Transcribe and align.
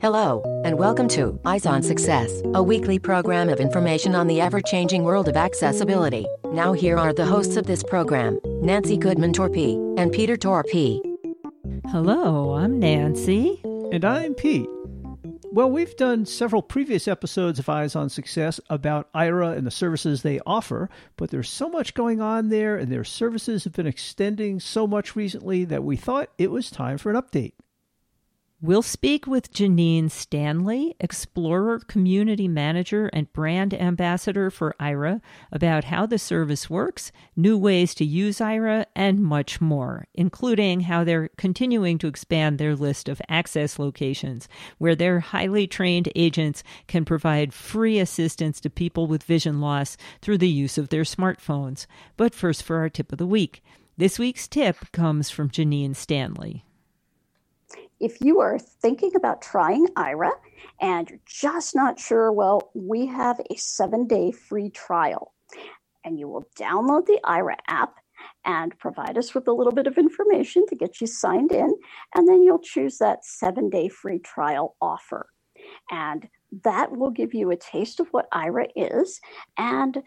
Hello, 0.00 0.42
and 0.64 0.78
welcome 0.78 1.08
to 1.08 1.40
Eyes 1.44 1.66
on 1.66 1.82
Success, 1.82 2.42
a 2.54 2.62
weekly 2.62 2.96
program 2.98 3.48
of 3.48 3.58
information 3.58 4.14
on 4.14 4.28
the 4.28 4.40
ever 4.40 4.60
changing 4.60 5.02
world 5.02 5.28
of 5.28 5.36
accessibility. 5.36 6.26
Now, 6.52 6.72
here 6.72 6.96
are 6.96 7.12
the 7.12 7.26
hosts 7.26 7.56
of 7.56 7.66
this 7.66 7.82
program 7.82 8.38
Nancy 8.62 8.96
Goodman 8.96 9.32
Torpey 9.32 9.74
and 9.98 10.12
Peter 10.12 10.36
Torpey. 10.36 11.00
Hello, 11.88 12.54
I'm 12.54 12.78
Nancy. 12.78 13.60
And 13.64 14.04
I'm 14.04 14.34
Pete. 14.34 14.68
Well, 15.52 15.70
we've 15.70 15.96
done 15.96 16.24
several 16.24 16.62
previous 16.62 17.08
episodes 17.08 17.58
of 17.58 17.68
Eyes 17.68 17.96
on 17.96 18.08
Success 18.08 18.60
about 18.70 19.12
Aira 19.12 19.56
and 19.56 19.66
the 19.66 19.72
services 19.72 20.22
they 20.22 20.38
offer, 20.46 20.88
but 21.16 21.30
there's 21.30 21.50
so 21.50 21.68
much 21.68 21.94
going 21.94 22.20
on 22.20 22.48
there, 22.48 22.76
and 22.76 22.92
their 22.92 23.02
services 23.02 23.64
have 23.64 23.72
been 23.72 23.88
extending 23.88 24.60
so 24.60 24.86
much 24.86 25.16
recently 25.16 25.64
that 25.64 25.82
we 25.82 25.96
thought 25.96 26.30
it 26.38 26.52
was 26.52 26.70
time 26.70 26.96
for 26.96 27.10
an 27.10 27.20
update. 27.20 27.54
We'll 28.62 28.82
speak 28.82 29.26
with 29.26 29.54
Janine 29.54 30.10
Stanley, 30.10 30.94
Explorer 31.00 31.78
Community 31.78 32.46
Manager 32.46 33.06
and 33.10 33.32
Brand 33.32 33.72
Ambassador 33.72 34.50
for 34.50 34.74
Aira, 34.78 35.22
about 35.50 35.84
how 35.84 36.04
the 36.04 36.18
service 36.18 36.68
works, 36.68 37.10
new 37.34 37.56
ways 37.56 37.94
to 37.94 38.04
use 38.04 38.38
Aira, 38.38 38.84
and 38.94 39.22
much 39.22 39.62
more, 39.62 40.08
including 40.12 40.80
how 40.80 41.04
they're 41.04 41.30
continuing 41.38 41.96
to 42.00 42.06
expand 42.06 42.58
their 42.58 42.76
list 42.76 43.08
of 43.08 43.22
access 43.30 43.78
locations 43.78 44.46
where 44.76 44.94
their 44.94 45.20
highly 45.20 45.66
trained 45.66 46.12
agents 46.14 46.62
can 46.86 47.06
provide 47.06 47.54
free 47.54 47.98
assistance 47.98 48.60
to 48.60 48.68
people 48.68 49.06
with 49.06 49.22
vision 49.22 49.62
loss 49.62 49.96
through 50.20 50.36
the 50.36 50.50
use 50.50 50.76
of 50.76 50.90
their 50.90 51.04
smartphones. 51.04 51.86
But 52.18 52.34
first, 52.34 52.62
for 52.62 52.76
our 52.76 52.90
tip 52.90 53.10
of 53.10 53.16
the 53.16 53.26
week. 53.26 53.62
This 53.96 54.18
week's 54.18 54.46
tip 54.46 54.92
comes 54.92 55.30
from 55.30 55.48
Janine 55.48 55.96
Stanley 55.96 56.66
if 58.00 58.18
you 58.20 58.40
are 58.40 58.58
thinking 58.58 59.14
about 59.14 59.42
trying 59.42 59.86
Aira 59.88 60.30
and 60.80 61.08
you're 61.08 61.20
just 61.26 61.74
not 61.76 62.00
sure, 62.00 62.32
well, 62.32 62.70
we 62.74 63.06
have 63.06 63.40
a 63.50 63.56
seven 63.56 64.06
day 64.06 64.32
free 64.32 64.70
trial. 64.70 65.34
And 66.04 66.18
you 66.18 66.28
will 66.28 66.46
download 66.58 67.06
the 67.06 67.20
Aira 67.24 67.56
app 67.68 67.94
and 68.44 68.78
provide 68.78 69.18
us 69.18 69.34
with 69.34 69.46
a 69.48 69.52
little 69.52 69.72
bit 69.72 69.86
of 69.86 69.98
information 69.98 70.64
to 70.66 70.76
get 70.76 71.00
you 71.00 71.06
signed 71.06 71.52
in. 71.52 71.76
And 72.14 72.26
then 72.26 72.42
you'll 72.42 72.60
choose 72.60 72.98
that 72.98 73.24
seven 73.24 73.68
day 73.68 73.88
free 73.88 74.18
trial 74.18 74.76
offer. 74.80 75.28
And 75.90 76.26
that 76.64 76.92
will 76.92 77.10
give 77.10 77.34
you 77.34 77.50
a 77.50 77.56
taste 77.56 78.00
of 78.00 78.08
what 78.08 78.30
Aira 78.32 78.68
is 78.74 79.20
and 79.58 80.02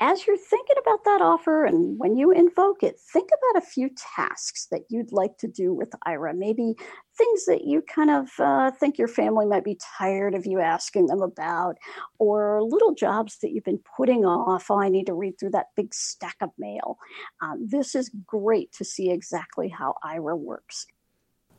as 0.00 0.26
you're 0.26 0.36
thinking 0.36 0.76
about 0.80 1.04
that 1.04 1.22
offer 1.22 1.64
and 1.64 1.98
when 1.98 2.16
you 2.16 2.30
invoke 2.30 2.82
it, 2.82 3.00
think 3.12 3.28
about 3.28 3.62
a 3.62 3.66
few 3.66 3.88
tasks 4.16 4.66
that 4.70 4.82
you'd 4.90 5.12
like 5.12 5.38
to 5.38 5.48
do 5.48 5.72
with 5.72 5.90
Aira. 6.06 6.36
Maybe 6.36 6.74
things 7.16 7.46
that 7.46 7.64
you 7.64 7.82
kind 7.82 8.10
of 8.10 8.28
uh, 8.38 8.70
think 8.72 8.98
your 8.98 9.08
family 9.08 9.46
might 9.46 9.64
be 9.64 9.78
tired 9.98 10.34
of 10.34 10.44
you 10.44 10.60
asking 10.60 11.06
them 11.06 11.22
about, 11.22 11.76
or 12.18 12.62
little 12.62 12.94
jobs 12.94 13.38
that 13.40 13.52
you've 13.52 13.64
been 13.64 13.80
putting 13.96 14.26
off. 14.26 14.66
Oh, 14.70 14.78
I 14.78 14.90
need 14.90 15.06
to 15.06 15.14
read 15.14 15.38
through 15.40 15.50
that 15.50 15.68
big 15.76 15.94
stack 15.94 16.36
of 16.42 16.50
mail. 16.58 16.98
Um, 17.40 17.66
this 17.66 17.94
is 17.94 18.10
great 18.26 18.72
to 18.72 18.84
see 18.84 19.10
exactly 19.10 19.68
how 19.68 19.94
Aira 20.04 20.38
works. 20.38 20.86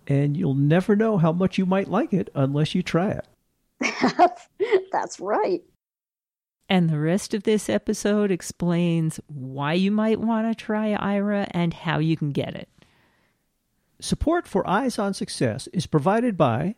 And 0.06 0.38
you'll 0.38 0.54
never 0.54 0.96
know 0.96 1.18
how 1.18 1.32
much 1.32 1.58
you 1.58 1.66
might 1.66 1.90
like 1.90 2.14
it 2.14 2.30
unless 2.36 2.76
you 2.76 2.84
try 2.84 3.10
it. 3.10 3.28
That's 4.92 5.20
right. 5.20 5.62
And 6.70 6.90
the 6.90 7.00
rest 7.00 7.34
of 7.34 7.44
this 7.44 7.70
episode 7.70 8.30
explains 8.30 9.20
why 9.28 9.74
you 9.74 9.92
might 9.92 10.20
want 10.20 10.48
to 10.48 10.64
try 10.64 10.96
Aira 10.96 11.48
and 11.52 11.74
how 11.74 12.00
you 12.00 12.18
can 12.18 12.32
get 12.32 12.56
it. 12.56 12.70
Support 14.00 14.48
for 14.48 14.68
Eyes 14.70 15.00
on 15.00 15.14
Success 15.14 15.68
is 15.74 15.88
provided 15.88 16.38
by 16.38 16.76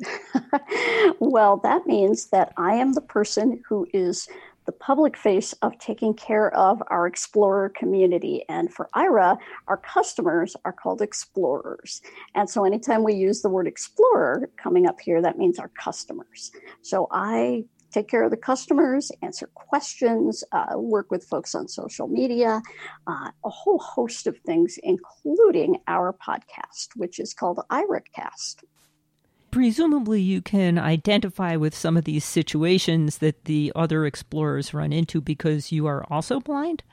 well, 1.20 1.58
that 1.58 1.86
means 1.86 2.26
that 2.30 2.54
I 2.56 2.74
am 2.74 2.94
the 2.94 3.00
person 3.02 3.62
who 3.68 3.86
is 3.94 4.26
the 4.70 4.76
public 4.76 5.16
face 5.16 5.52
of 5.62 5.76
taking 5.80 6.14
care 6.14 6.54
of 6.54 6.80
our 6.90 7.04
explorer 7.08 7.68
community. 7.70 8.44
And 8.48 8.72
for 8.72 8.88
Aira, 8.94 9.36
our 9.66 9.78
customers 9.78 10.54
are 10.64 10.72
called 10.72 11.02
explorers. 11.02 12.00
And 12.36 12.48
so 12.48 12.64
anytime 12.64 13.02
we 13.02 13.14
use 13.14 13.42
the 13.42 13.48
word 13.48 13.66
explorer 13.66 14.48
coming 14.56 14.86
up 14.86 15.00
here, 15.00 15.20
that 15.22 15.38
means 15.38 15.58
our 15.58 15.70
customers. 15.70 16.52
So 16.82 17.08
I 17.10 17.64
take 17.90 18.06
care 18.06 18.22
of 18.22 18.30
the 18.30 18.36
customers, 18.36 19.10
answer 19.22 19.50
questions, 19.54 20.44
uh, 20.52 20.78
work 20.78 21.10
with 21.10 21.24
folks 21.24 21.56
on 21.56 21.66
social 21.66 22.06
media, 22.06 22.62
uh, 23.08 23.30
a 23.44 23.50
whole 23.50 23.80
host 23.80 24.28
of 24.28 24.38
things, 24.46 24.78
including 24.84 25.78
our 25.88 26.12
podcast, 26.12 26.90
which 26.94 27.18
is 27.18 27.34
called 27.34 27.58
Airacast. 27.72 28.62
Presumably, 29.50 30.20
you 30.20 30.40
can 30.40 30.78
identify 30.78 31.56
with 31.56 31.74
some 31.74 31.96
of 31.96 32.04
these 32.04 32.24
situations 32.24 33.18
that 33.18 33.46
the 33.46 33.72
other 33.74 34.06
explorers 34.06 34.72
run 34.72 34.92
into 34.92 35.20
because 35.20 35.72
you 35.72 35.86
are 35.86 36.04
also 36.10 36.38
blind? 36.38 36.84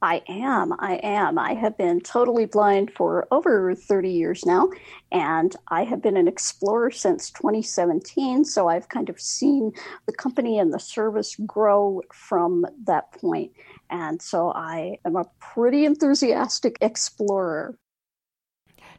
I 0.00 0.22
am. 0.28 0.74
I 0.78 1.00
am. 1.02 1.38
I 1.38 1.54
have 1.54 1.76
been 1.76 2.00
totally 2.00 2.46
blind 2.46 2.92
for 2.92 3.26
over 3.32 3.74
30 3.74 4.10
years 4.10 4.46
now, 4.46 4.70
and 5.10 5.54
I 5.68 5.82
have 5.84 6.00
been 6.00 6.16
an 6.16 6.28
explorer 6.28 6.92
since 6.92 7.30
2017. 7.30 8.44
So 8.44 8.68
I've 8.68 8.88
kind 8.88 9.08
of 9.08 9.20
seen 9.20 9.72
the 10.06 10.12
company 10.12 10.58
and 10.58 10.72
the 10.72 10.78
service 10.78 11.34
grow 11.46 12.02
from 12.12 12.64
that 12.84 13.10
point. 13.12 13.52
And 13.90 14.22
so 14.22 14.52
I 14.52 14.98
am 15.04 15.16
a 15.16 15.28
pretty 15.40 15.84
enthusiastic 15.84 16.78
explorer. 16.80 17.76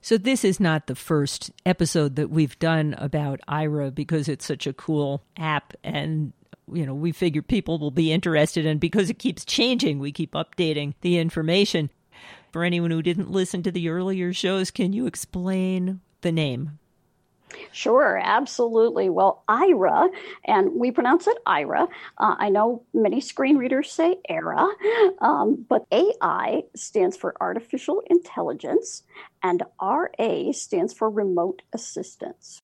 So, 0.01 0.17
this 0.17 0.45
is 0.45 0.59
not 0.59 0.87
the 0.87 0.95
first 0.95 1.51
episode 1.65 2.15
that 2.15 2.29
we've 2.29 2.57
done 2.59 2.95
about 2.97 3.41
Aira 3.47 3.93
because 3.93 4.29
it's 4.29 4.45
such 4.45 4.65
a 4.65 4.73
cool 4.73 5.23
app 5.37 5.73
and 5.83 6.33
you 6.71 6.85
know, 6.85 6.93
we 6.93 7.11
figure 7.11 7.41
people 7.41 7.79
will 7.79 7.91
be 7.91 8.11
interested 8.11 8.65
in 8.65 8.77
because 8.77 9.09
it 9.09 9.19
keeps 9.19 9.45
changing. 9.45 9.99
We 9.99 10.11
keep 10.11 10.33
updating 10.33 10.93
the 11.01 11.17
information. 11.17 11.89
For 12.51 12.63
anyone 12.63 12.91
who 12.91 13.01
didn't 13.01 13.31
listen 13.31 13.63
to 13.63 13.71
the 13.71 13.89
earlier 13.89 14.33
shows, 14.33 14.71
can 14.71 14.93
you 14.93 15.05
explain 15.05 16.01
the 16.21 16.31
name? 16.31 16.79
Sure, 17.71 18.19
absolutely. 18.21 19.09
Well, 19.09 19.43
Aira, 19.49 20.09
and 20.45 20.71
we 20.75 20.91
pronounce 20.91 21.27
it 21.27 21.37
Ira. 21.45 21.87
Uh, 22.17 22.35
I 22.37 22.49
know 22.49 22.83
many 22.93 23.21
screen 23.21 23.57
readers 23.57 23.91
say 23.91 24.17
ERA, 24.29 24.67
um, 25.21 25.65
but 25.67 25.85
AI 25.91 26.63
stands 26.75 27.17
for 27.17 27.35
artificial 27.41 28.03
intelligence, 28.07 29.03
and 29.43 29.63
RA 29.81 30.51
stands 30.51 30.93
for 30.93 31.09
remote 31.09 31.61
assistance. 31.73 32.61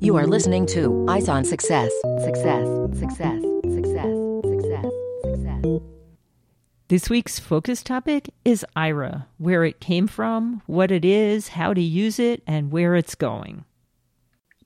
You 0.00 0.16
are 0.16 0.26
listening 0.26 0.66
to 0.66 1.06
Eyes 1.08 1.28
on 1.28 1.44
Success. 1.44 1.92
Success, 2.24 2.66
success, 2.98 3.40
success, 3.70 4.12
success, 4.42 4.92
success. 5.22 6.01
This 6.92 7.08
week's 7.08 7.38
focus 7.38 7.82
topic 7.82 8.28
is 8.44 8.66
Aira 8.76 9.24
where 9.38 9.64
it 9.64 9.80
came 9.80 10.06
from, 10.06 10.60
what 10.66 10.90
it 10.90 11.06
is, 11.06 11.48
how 11.48 11.72
to 11.72 11.80
use 11.80 12.18
it, 12.18 12.42
and 12.46 12.70
where 12.70 12.94
it's 12.94 13.14
going. 13.14 13.64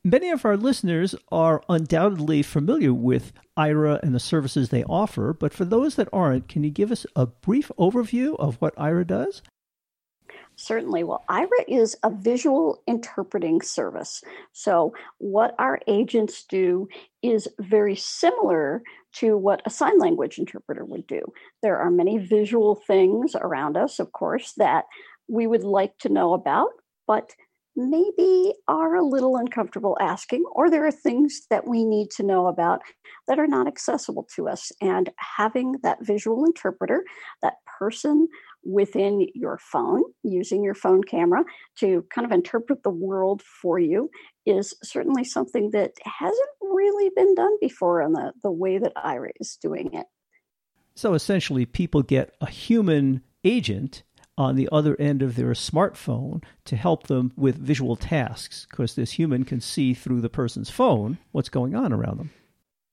Many 0.02 0.30
of 0.30 0.44
our 0.44 0.56
listeners 0.56 1.14
are 1.30 1.62
undoubtedly 1.68 2.42
familiar 2.42 2.92
with 2.92 3.32
Aira 3.56 4.02
and 4.02 4.12
the 4.12 4.18
services 4.18 4.70
they 4.70 4.82
offer, 4.82 5.32
but 5.32 5.54
for 5.54 5.64
those 5.64 5.94
that 5.94 6.08
aren't, 6.12 6.48
can 6.48 6.64
you 6.64 6.70
give 6.70 6.90
us 6.90 7.06
a 7.14 7.26
brief 7.26 7.70
overview 7.78 8.34
of 8.40 8.56
what 8.56 8.74
Aira 8.74 9.06
does? 9.06 9.40
Certainly. 10.56 11.04
Well, 11.04 11.22
Aira 11.28 11.64
is 11.68 11.96
a 12.02 12.10
visual 12.10 12.82
interpreting 12.86 13.60
service. 13.60 14.22
So, 14.52 14.94
what 15.18 15.54
our 15.58 15.80
agents 15.86 16.44
do 16.48 16.88
is 17.22 17.46
very 17.60 17.94
similar 17.94 18.82
to 19.16 19.36
what 19.36 19.60
a 19.66 19.70
sign 19.70 19.98
language 19.98 20.38
interpreter 20.38 20.84
would 20.84 21.06
do. 21.06 21.20
There 21.62 21.78
are 21.78 21.90
many 21.90 22.16
visual 22.16 22.74
things 22.74 23.34
around 23.34 23.76
us, 23.76 23.98
of 23.98 24.12
course, 24.12 24.54
that 24.56 24.86
we 25.28 25.46
would 25.46 25.64
like 25.64 25.98
to 25.98 26.08
know 26.08 26.32
about, 26.32 26.70
but 27.06 27.34
maybe 27.76 28.54
are 28.68 28.94
a 28.94 29.04
little 29.04 29.36
uncomfortable 29.36 29.98
asking, 30.00 30.44
or 30.52 30.70
there 30.70 30.86
are 30.86 30.92
things 30.92 31.42
that 31.50 31.66
we 31.66 31.84
need 31.84 32.10
to 32.10 32.22
know 32.22 32.46
about 32.46 32.80
that 33.28 33.38
are 33.38 33.46
not 33.46 33.66
accessible 33.66 34.26
to 34.34 34.48
us. 34.48 34.72
And 34.80 35.10
having 35.18 35.72
that 35.82 36.02
visual 36.02 36.44
interpreter, 36.46 37.04
that 37.42 37.56
person 37.78 38.28
within 38.66 39.26
your 39.34 39.58
phone, 39.58 40.02
using 40.22 40.62
your 40.62 40.74
phone 40.74 41.02
camera 41.02 41.44
to 41.78 42.04
kind 42.12 42.24
of 42.24 42.32
interpret 42.32 42.82
the 42.82 42.90
world 42.90 43.42
for 43.42 43.78
you, 43.78 44.10
is 44.44 44.74
certainly 44.82 45.24
something 45.24 45.70
that 45.70 45.92
hasn't 46.04 46.48
really 46.60 47.10
been 47.14 47.34
done 47.34 47.56
before 47.60 48.02
in 48.02 48.12
the, 48.12 48.32
the 48.42 48.50
way 48.50 48.78
that 48.78 48.94
Aira 48.96 49.30
is 49.40 49.58
doing 49.60 49.94
it. 49.94 50.06
So 50.94 51.14
essentially, 51.14 51.66
people 51.66 52.02
get 52.02 52.34
a 52.40 52.48
human 52.48 53.22
agent 53.44 54.02
on 54.38 54.56
the 54.56 54.68
other 54.70 54.96
end 55.00 55.22
of 55.22 55.36
their 55.36 55.52
smartphone 55.52 56.42
to 56.64 56.76
help 56.76 57.06
them 57.06 57.32
with 57.36 57.56
visual 57.56 57.96
tasks 57.96 58.66
because 58.70 58.94
this 58.94 59.12
human 59.12 59.44
can 59.44 59.60
see 59.60 59.94
through 59.94 60.20
the 60.20 60.28
person's 60.28 60.70
phone 60.70 61.18
what's 61.32 61.48
going 61.48 61.74
on 61.74 61.92
around 61.92 62.18
them. 62.18 62.30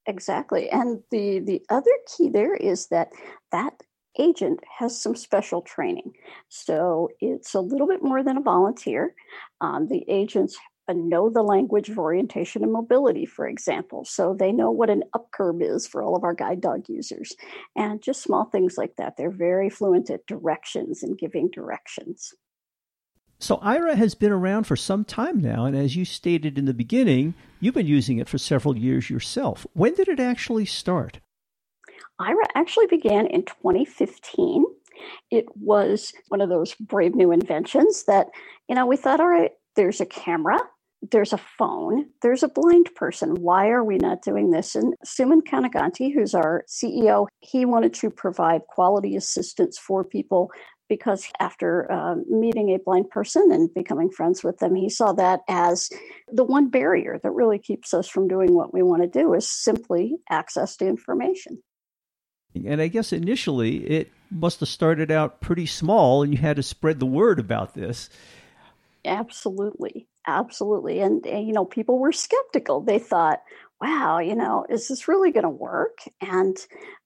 Exactly. 0.06 0.70
And 0.70 1.02
the 1.12 1.40
the 1.40 1.62
other 1.70 1.92
key 2.18 2.30
there 2.30 2.56
is 2.56 2.88
that 2.88 3.10
that 3.52 3.74
agent 4.20 4.60
has 4.80 5.00
some 5.00 5.16
special 5.16 5.62
training. 5.62 6.14
So 6.50 7.10
it's 7.20 7.54
a 7.54 7.60
little 7.60 7.88
bit 7.88 8.04
more 8.04 8.24
than 8.24 8.38
a 8.38 8.42
volunteer. 8.42 9.16
Um, 9.62 9.88
the 9.88 10.06
agents 10.08 10.58
know 10.92 11.30
the 11.30 11.42
language 11.42 11.90
of 11.90 11.98
orientation 11.98 12.64
and 12.64 12.72
mobility, 12.72 13.26
for 13.26 13.48
example. 13.48 14.04
So 14.04 14.36
they 14.38 14.52
know 14.52 14.70
what 14.70 14.90
an 14.90 15.04
up 15.14 15.32
curb 15.32 15.62
is 15.62 15.88
for 15.88 16.04
all 16.04 16.16
of 16.16 16.24
our 16.24 16.34
guide 16.34 16.60
dog 16.60 16.90
users. 16.90 17.36
And 17.76 18.02
just 18.02 18.22
small 18.22 18.46
things 18.46 18.78
like 18.78 18.98
that. 18.98 19.16
They're 19.16 19.32
very 19.32 19.70
fluent 19.70 20.10
at 20.10 20.26
directions 20.28 21.04
and 21.04 21.18
giving 21.18 21.50
directions. 21.50 22.34
So 23.40 23.58
Aira 23.58 23.96
has 23.96 24.16
been 24.16 24.32
around 24.32 24.66
for 24.66 24.78
some 24.78 25.04
time 25.04 25.42
now, 25.42 25.66
and 25.66 25.76
as 25.76 25.98
you 25.98 26.06
stated 26.06 26.58
in 26.58 26.64
the 26.64 26.74
beginning, 26.74 27.34
you've 27.60 27.74
been 27.74 27.88
using 27.88 28.18
it 28.20 28.30
for 28.30 28.38
several 28.38 28.78
years 28.78 29.10
yourself. 29.10 29.68
When 29.74 29.96
did 29.96 30.08
it 30.08 30.20
actually 30.20 30.66
start? 30.66 31.20
Aira 32.24 32.46
actually 32.56 32.88
began 32.88 33.28
in 33.28 33.44
2015. 33.44 34.66
It 35.32 35.46
was 35.56 36.14
one 36.30 36.42
of 36.42 36.50
those 36.50 36.74
brave 36.76 37.16
new 37.16 37.32
inventions 37.32 38.06
that, 38.06 38.28
you 38.70 38.76
know, 38.76 38.86
we 38.86 38.96
thought, 38.98 39.20
all 39.20 39.28
right, 39.28 39.52
there's 39.76 40.00
a 40.00 40.06
camera, 40.06 40.60
there's 41.12 41.34
a 41.34 41.38
phone, 41.58 42.06
there's 42.22 42.44
a 42.44 42.48
blind 42.48 42.90
person. 42.96 43.36
Why 43.42 43.70
are 43.70 43.84
we 43.84 43.98
not 43.98 44.22
doing 44.22 44.52
this? 44.52 44.76
And 44.76 44.94
Suman 45.06 45.42
Kanaganti, 45.42 46.14
who's 46.14 46.34
our 46.34 46.64
CEO, 46.70 47.28
he 47.40 47.66
wanted 47.66 47.94
to 47.96 48.10
provide 48.10 48.62
quality 48.68 49.16
assistance 49.16 49.78
for 49.78 50.04
people 50.04 50.52
because 50.90 51.28
after 51.40 51.92
uh, 51.92 52.16
meeting 52.30 52.70
a 52.70 52.78
blind 52.78 53.10
person 53.10 53.50
and 53.52 53.74
becoming 53.74 54.12
friends 54.12 54.44
with 54.44 54.60
them, 54.60 54.76
he 54.76 54.90
saw 54.90 55.12
that 55.14 55.40
as 55.50 55.90
the 56.32 56.44
one 56.44 56.70
barrier 56.70 57.20
that 57.24 57.32
really 57.32 57.58
keeps 57.58 57.94
us 57.94 58.08
from 58.08 58.28
doing 58.28 58.54
what 58.54 58.74
we 58.74 58.84
want 58.84 59.02
to 59.02 59.08
do 59.08 59.34
is 59.34 59.50
simply 59.50 60.18
access 60.30 60.76
to 60.78 60.88
information. 60.88 61.62
And 62.56 62.82
I 62.82 62.88
guess 62.88 63.12
initially 63.12 63.78
it 63.86 64.12
must 64.30 64.60
have 64.60 64.70
started 64.70 65.12
out 65.12 65.42
pretty 65.42 65.66
small 65.66 66.24
and 66.24 66.34
you 66.34 66.40
had 66.40 66.56
to 66.58 66.64
spread 66.64 67.00
the 67.00 67.06
word 67.06 67.40
about 67.40 67.74
this. 67.74 68.10
Absolutely. 69.06 70.08
Absolutely. 70.26 71.02
And, 71.02 71.26
and, 71.26 71.46
you 71.46 71.54
know, 71.54 71.66
people 71.66 72.00
were 72.00 72.14
skeptical. 72.14 72.82
They 72.82 73.00
thought, 73.00 73.42
wow, 73.82 74.20
you 74.20 74.36
know, 74.36 74.66
is 74.70 74.88
this 74.88 75.08
really 75.08 75.32
going 75.32 75.44
to 75.44 75.50
work? 75.50 75.98
And 76.22 76.58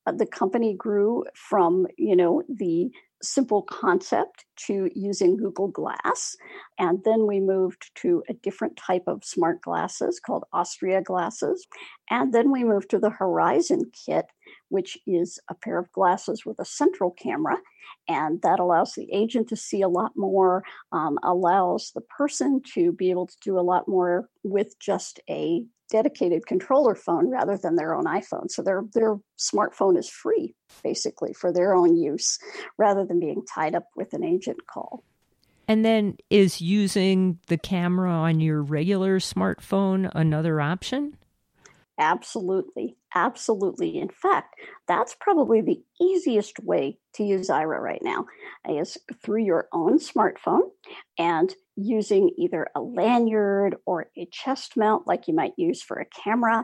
uh, 0.05 0.11
the 0.11 0.27
company 0.27 0.75
grew 0.75 1.23
from, 1.33 1.87
you 1.97 2.15
know, 2.15 2.43
the 2.47 2.91
simple 3.23 3.63
concept 3.63 4.45
to 4.67 4.89
using 4.93 5.37
Google 5.37 5.69
Glass. 5.69 6.35
And 6.77 6.99
then 7.03 7.25
we 7.25 7.39
moved 7.39 7.89
to 7.95 8.23
a 8.29 8.33
different 8.33 8.77
type 8.77 9.03
of 9.07 9.23
smart 9.23 9.61
glasses 9.61 10.19
called 10.23 10.45
Austria 10.53 11.01
glasses. 11.01 11.65
And 12.11 12.33
then 12.33 12.51
we 12.51 12.63
moved 12.63 12.91
to 12.91 12.99
the 12.99 13.09
Horizon 13.09 13.91
kit, 14.05 14.27
which 14.69 14.97
is 15.05 15.39
a 15.49 15.55
pair 15.55 15.77
of 15.77 15.91
glasses 15.91 16.45
with 16.45 16.59
a 16.59 16.65
central 16.65 17.11
camera. 17.11 17.57
And 18.07 18.41
that 18.41 18.59
allows 18.59 18.93
the 18.93 19.11
agent 19.11 19.49
to 19.49 19.55
see 19.55 19.81
a 19.81 19.89
lot 19.89 20.11
more, 20.15 20.63
um, 20.91 21.17
allows 21.23 21.91
the 21.93 22.01
person 22.01 22.61
to 22.73 22.91
be 22.91 23.09
able 23.09 23.27
to 23.27 23.35
do 23.41 23.59
a 23.59 23.61
lot 23.61 23.87
more 23.87 24.29
with 24.43 24.79
just 24.79 25.19
a 25.29 25.65
dedicated 25.89 26.45
controller 26.45 26.95
phone 26.95 27.29
rather 27.29 27.57
than 27.57 27.75
their 27.75 27.95
own 27.95 28.05
iPhone. 28.05 28.49
So 28.49 28.61
their 28.61 28.83
their 28.93 29.17
smartphone 29.39 29.97
is 29.97 30.09
free 30.09 30.53
basically 30.83 31.33
for 31.33 31.51
their 31.51 31.73
own 31.73 31.95
use 31.95 32.39
rather 32.77 33.05
than 33.05 33.19
being 33.19 33.43
tied 33.45 33.75
up 33.75 33.85
with 33.95 34.13
an 34.13 34.23
agent 34.23 34.67
call. 34.67 35.03
And 35.67 35.83
then 35.83 36.17
is 36.29 36.61
using 36.61 37.39
the 37.47 37.57
camera 37.57 38.11
on 38.11 38.39
your 38.39 38.61
regular 38.61 39.19
smartphone 39.19 40.09
another 40.15 40.61
option? 40.61 41.17
Absolutely. 41.99 42.95
Absolutely. 43.17 43.97
In 43.97 44.09
fact, 44.09 44.53
that's 44.87 45.15
probably 45.19 45.61
the 45.61 45.81
easiest 45.99 46.59
way 46.59 46.99
to 47.15 47.23
use 47.23 47.49
Aira 47.49 47.79
right 47.79 48.03
now 48.03 48.27
is 48.69 48.95
through 49.23 49.43
your 49.43 49.67
own 49.73 49.97
smartphone 49.97 50.69
and 51.17 51.51
using 51.75 52.29
either 52.37 52.67
a 52.75 52.79
lanyard 52.79 53.75
or 53.87 54.11
a 54.15 54.27
chest 54.31 54.77
mount 54.77 55.07
like 55.07 55.27
you 55.27 55.33
might 55.33 55.53
use 55.57 55.81
for 55.81 55.97
a 55.97 56.05
camera 56.05 56.63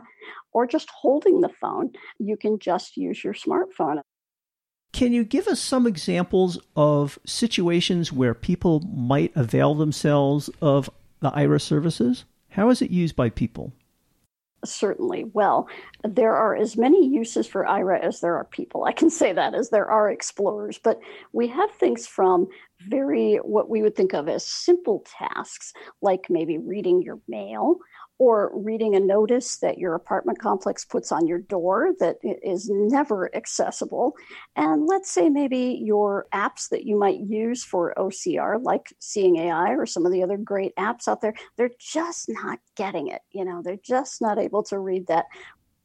or 0.52 0.64
just 0.64 0.88
holding 0.90 1.40
the 1.40 1.48
phone. 1.48 1.90
You 2.20 2.36
can 2.36 2.60
just 2.60 2.96
use 2.96 3.24
your 3.24 3.34
smartphone. 3.34 4.00
Can 4.92 5.12
you 5.12 5.24
give 5.24 5.48
us 5.48 5.58
some 5.58 5.88
examples 5.88 6.56
of 6.76 7.18
situations 7.26 8.12
where 8.12 8.32
people 8.32 8.78
might 8.78 9.32
avail 9.34 9.74
themselves 9.74 10.48
of 10.62 10.88
the 11.18 11.32
Aira 11.32 11.60
services? 11.60 12.24
How 12.50 12.70
is 12.70 12.80
it 12.80 12.92
used 12.92 13.16
by 13.16 13.30
people? 13.30 13.72
Certainly 14.64 15.24
well. 15.32 15.68
There 16.02 16.34
are 16.34 16.56
as 16.56 16.76
many 16.76 17.06
uses 17.06 17.46
for 17.46 17.64
Aira 17.64 18.00
as 18.00 18.20
there 18.20 18.36
are 18.36 18.44
people. 18.44 18.84
I 18.84 18.92
can 18.92 19.10
say 19.10 19.32
that 19.32 19.54
as 19.54 19.70
there 19.70 19.90
are 19.90 20.10
explorers, 20.10 20.78
but 20.78 20.98
we 21.32 21.48
have 21.48 21.70
things 21.72 22.06
from 22.06 22.48
very 22.88 23.36
what 23.36 23.68
we 23.68 23.82
would 23.82 23.96
think 23.96 24.14
of 24.14 24.28
as 24.28 24.46
simple 24.46 25.04
tasks, 25.18 25.72
like 26.02 26.26
maybe 26.28 26.58
reading 26.58 27.02
your 27.02 27.20
mail 27.28 27.78
or 28.24 28.50
reading 28.54 28.94
a 28.94 29.00
notice 29.00 29.58
that 29.58 29.76
your 29.76 29.94
apartment 29.94 30.38
complex 30.38 30.82
puts 30.82 31.12
on 31.12 31.26
your 31.26 31.40
door 31.40 31.92
that 32.00 32.16
is 32.22 32.70
never 32.70 33.34
accessible. 33.36 34.14
And 34.56 34.86
let's 34.86 35.10
say 35.10 35.28
maybe 35.28 35.78
your 35.84 36.26
apps 36.32 36.70
that 36.70 36.86
you 36.86 36.98
might 36.98 37.20
use 37.20 37.62
for 37.62 37.92
OCR, 37.98 38.62
like 38.62 38.94
Seeing 38.98 39.36
AI 39.36 39.72
or 39.74 39.84
some 39.84 40.06
of 40.06 40.12
the 40.12 40.22
other 40.22 40.38
great 40.38 40.74
apps 40.76 41.06
out 41.06 41.20
there, 41.20 41.34
they're 41.58 41.70
just 41.78 42.30
not 42.30 42.60
getting 42.76 43.08
it. 43.08 43.20
You 43.30 43.44
know, 43.44 43.60
they're 43.62 43.76
just 43.84 44.22
not 44.22 44.38
able 44.38 44.62
to 44.64 44.78
read 44.78 45.08
that 45.08 45.26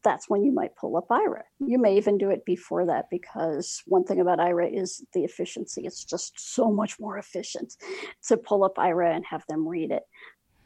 that's 0.01 0.29
when 0.29 0.41
you 0.41 0.53
might 0.53 0.77
pull 0.77 0.96
up 0.96 1.10
Aira. 1.10 1.41
You 1.60 1.77
may 1.77 1.98
even 1.98 2.17
do 2.17 2.29
it 2.29 2.46
before 2.46 2.86
that 2.86 3.10
because 3.12 3.81
one 3.86 4.05
thing 4.05 4.22
about 4.22 4.39
Aira 4.39 4.74
is 4.74 5.03
the 5.13 5.25
efficiency. 5.25 5.86
It's 5.86 6.05
just 6.05 6.39
so 6.39 6.72
much 6.72 6.98
more 7.01 7.17
efficient 7.17 7.75
to 8.29 8.38
pull 8.38 8.63
up 8.63 8.75
Aira 8.75 9.13
and 9.13 9.25
have 9.25 9.43
them 9.50 9.67
read 9.67 9.91
it 9.91 10.03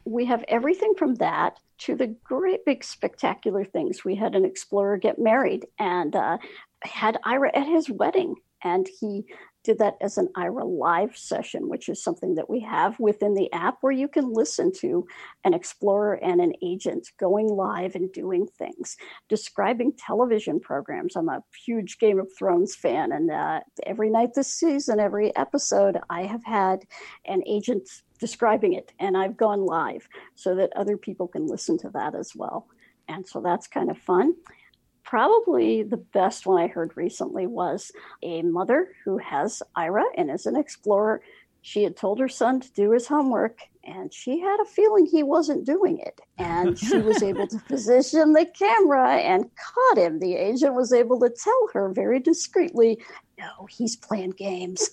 we 0.04 0.26
have 0.26 0.44
everything 0.48 0.94
from 0.96 1.14
that 1.16 1.58
to 1.78 1.94
the 1.94 2.08
great 2.24 2.64
big 2.64 2.84
spectacular 2.84 3.64
things. 3.64 4.04
We 4.04 4.14
had 4.14 4.34
an 4.34 4.44
explorer 4.44 4.96
get 4.96 5.18
married 5.18 5.66
and 5.78 6.14
uh, 6.14 6.38
had 6.82 7.18
Aira 7.24 7.50
at 7.54 7.66
his 7.66 7.88
wedding, 7.90 8.36
and 8.62 8.88
he 9.00 9.24
did 9.64 9.78
that 9.78 9.96
as 10.00 10.18
an 10.18 10.28
Aira 10.36 10.64
live 10.64 11.16
session, 11.16 11.68
which 11.68 11.88
is 11.88 12.02
something 12.02 12.34
that 12.34 12.48
we 12.48 12.60
have 12.60 13.00
within 13.00 13.34
the 13.34 13.52
app 13.52 13.78
where 13.80 13.92
you 13.92 14.06
can 14.06 14.32
listen 14.32 14.70
to 14.80 15.06
an 15.44 15.54
explorer 15.54 16.14
and 16.22 16.40
an 16.40 16.52
agent 16.62 17.08
going 17.18 17.48
live 17.48 17.94
and 17.94 18.12
doing 18.12 18.46
things, 18.58 18.96
describing 19.28 19.92
television 19.98 20.60
programs. 20.60 21.16
I'm 21.16 21.28
a 21.28 21.42
huge 21.64 21.98
Game 21.98 22.20
of 22.20 22.28
Thrones 22.38 22.76
fan, 22.76 23.10
and 23.10 23.30
uh, 23.30 23.60
every 23.84 24.10
night 24.10 24.34
this 24.34 24.52
season, 24.52 25.00
every 25.00 25.34
episode, 25.34 25.98
I 26.10 26.22
have 26.22 26.44
had 26.44 26.84
an 27.24 27.42
agent 27.46 27.88
describing 28.18 28.74
it 28.74 28.92
and 28.98 29.16
I've 29.16 29.36
gone 29.36 29.66
live 29.66 30.08
so 30.34 30.54
that 30.54 30.72
other 30.76 30.96
people 30.96 31.28
can 31.28 31.46
listen 31.46 31.76
to 31.78 31.90
that 31.90 32.14
as 32.14 32.32
well. 32.34 32.68
And 33.08 33.26
so 33.26 33.40
that's 33.40 33.66
kind 33.66 33.90
of 33.90 33.98
fun. 33.98 34.34
Probably 35.04 35.82
the 35.82 35.98
best 35.98 36.46
one 36.46 36.60
I 36.60 36.66
heard 36.66 36.96
recently 36.96 37.46
was 37.46 37.92
a 38.22 38.42
mother 38.42 38.88
who 39.04 39.18
has 39.18 39.62
Aira 39.76 40.04
and 40.16 40.30
is 40.30 40.46
an 40.46 40.56
explorer. 40.56 41.22
She 41.62 41.82
had 41.82 41.96
told 41.96 42.18
her 42.20 42.28
son 42.28 42.60
to 42.60 42.72
do 42.72 42.90
his 42.90 43.06
homework 43.06 43.60
and 43.86 44.12
she 44.12 44.40
had 44.40 44.60
a 44.60 44.64
feeling 44.64 45.06
he 45.06 45.22
wasn't 45.22 45.64
doing 45.64 45.98
it. 45.98 46.20
And 46.38 46.78
she 46.78 46.98
was 46.98 47.22
able 47.22 47.46
to 47.46 47.58
position 47.58 48.32
the 48.32 48.46
camera 48.46 49.16
and 49.16 49.50
caught 49.56 49.98
him. 49.98 50.20
The 50.20 50.34
agent 50.34 50.74
was 50.74 50.92
able 50.92 51.20
to 51.20 51.30
tell 51.30 51.68
her 51.72 51.90
very 51.90 52.20
discreetly, 52.20 53.02
no, 53.38 53.66
he's 53.68 53.96
playing 53.96 54.30
games. 54.30 54.90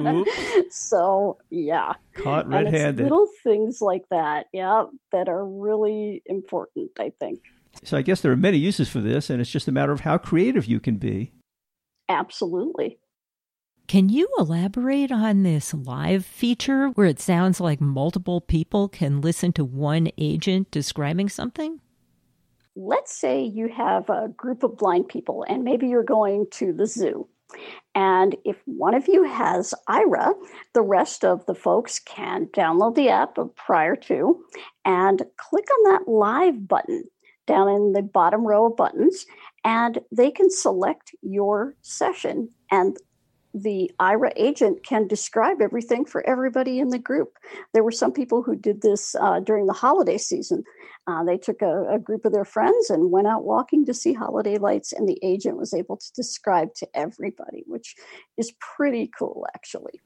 so, 0.70 1.38
yeah. 1.50 1.94
Caught 2.14 2.48
red 2.48 2.72
handed. 2.72 3.04
Little 3.04 3.28
things 3.42 3.80
like 3.80 4.04
that, 4.10 4.46
yeah, 4.52 4.84
that 5.12 5.28
are 5.28 5.44
really 5.44 6.22
important, 6.26 6.90
I 6.98 7.12
think. 7.20 7.40
So, 7.84 7.96
I 7.96 8.02
guess 8.02 8.20
there 8.20 8.32
are 8.32 8.36
many 8.36 8.58
uses 8.58 8.88
for 8.88 9.00
this, 9.00 9.30
and 9.30 9.40
it's 9.40 9.50
just 9.50 9.68
a 9.68 9.72
matter 9.72 9.92
of 9.92 10.00
how 10.00 10.18
creative 10.18 10.64
you 10.66 10.80
can 10.80 10.96
be. 10.96 11.32
Absolutely. 12.08 12.98
Can 13.86 14.08
you 14.08 14.28
elaborate 14.38 15.12
on 15.12 15.42
this 15.42 15.74
live 15.74 16.24
feature 16.24 16.88
where 16.88 17.06
it 17.06 17.20
sounds 17.20 17.60
like 17.60 17.82
multiple 17.82 18.40
people 18.40 18.88
can 18.88 19.20
listen 19.20 19.52
to 19.52 19.64
one 19.64 20.08
agent 20.16 20.70
describing 20.70 21.28
something? 21.28 21.80
Let's 22.74 23.14
say 23.14 23.42
you 23.42 23.68
have 23.68 24.08
a 24.08 24.28
group 24.28 24.62
of 24.62 24.78
blind 24.78 25.08
people 25.08 25.44
and 25.46 25.64
maybe 25.64 25.86
you're 25.86 26.02
going 26.02 26.46
to 26.52 26.72
the 26.72 26.86
zoo. 26.86 27.28
And 27.94 28.34
if 28.44 28.56
one 28.64 28.94
of 28.94 29.06
you 29.06 29.24
has 29.24 29.74
Aira, 29.88 30.32
the 30.72 30.82
rest 30.82 31.24
of 31.24 31.44
the 31.44 31.54
folks 31.54 31.98
can 31.98 32.46
download 32.46 32.94
the 32.94 33.10
app 33.10 33.36
prior 33.54 33.96
to 33.96 34.42
and 34.84 35.22
click 35.36 35.66
on 35.70 35.92
that 35.92 36.10
live 36.10 36.66
button 36.66 37.04
down 37.46 37.68
in 37.68 37.92
the 37.92 38.02
bottom 38.02 38.46
row 38.46 38.66
of 38.66 38.76
buttons, 38.76 39.26
and 39.64 40.00
they 40.12 40.30
can 40.30 40.50
select 40.50 41.14
your 41.22 41.74
session 41.82 42.48
and 42.70 42.96
the 43.54 43.90
Aira 44.00 44.32
agent 44.34 44.84
can 44.84 45.06
describe 45.06 45.62
everything 45.62 46.04
for 46.04 46.26
everybody 46.28 46.80
in 46.80 46.88
the 46.88 46.98
group. 46.98 47.38
There 47.72 47.84
were 47.84 47.92
some 47.92 48.12
people 48.12 48.42
who 48.42 48.56
did 48.56 48.82
this 48.82 49.14
uh, 49.14 49.38
during 49.40 49.66
the 49.66 49.72
holiday 49.72 50.18
season. 50.18 50.64
Uh, 51.06 51.22
they 51.22 51.38
took 51.38 51.62
a, 51.62 51.86
a, 51.88 51.98
group 51.98 52.24
of 52.24 52.32
their 52.32 52.44
friends 52.44 52.90
and 52.90 53.12
went 53.12 53.28
out 53.28 53.44
walking 53.44 53.86
to 53.86 53.94
see 53.94 54.12
holiday 54.12 54.58
lights, 54.58 54.92
and 54.92 55.08
the 55.08 55.20
agent 55.22 55.56
was 55.56 55.72
able 55.72 55.96
to 55.96 56.12
describe 56.14 56.74
to 56.74 56.88
everybody, 56.94 57.62
which 57.66 57.94
is 58.36 58.52
pretty 58.58 59.08
cool, 59.16 59.46
actually. 59.54 60.00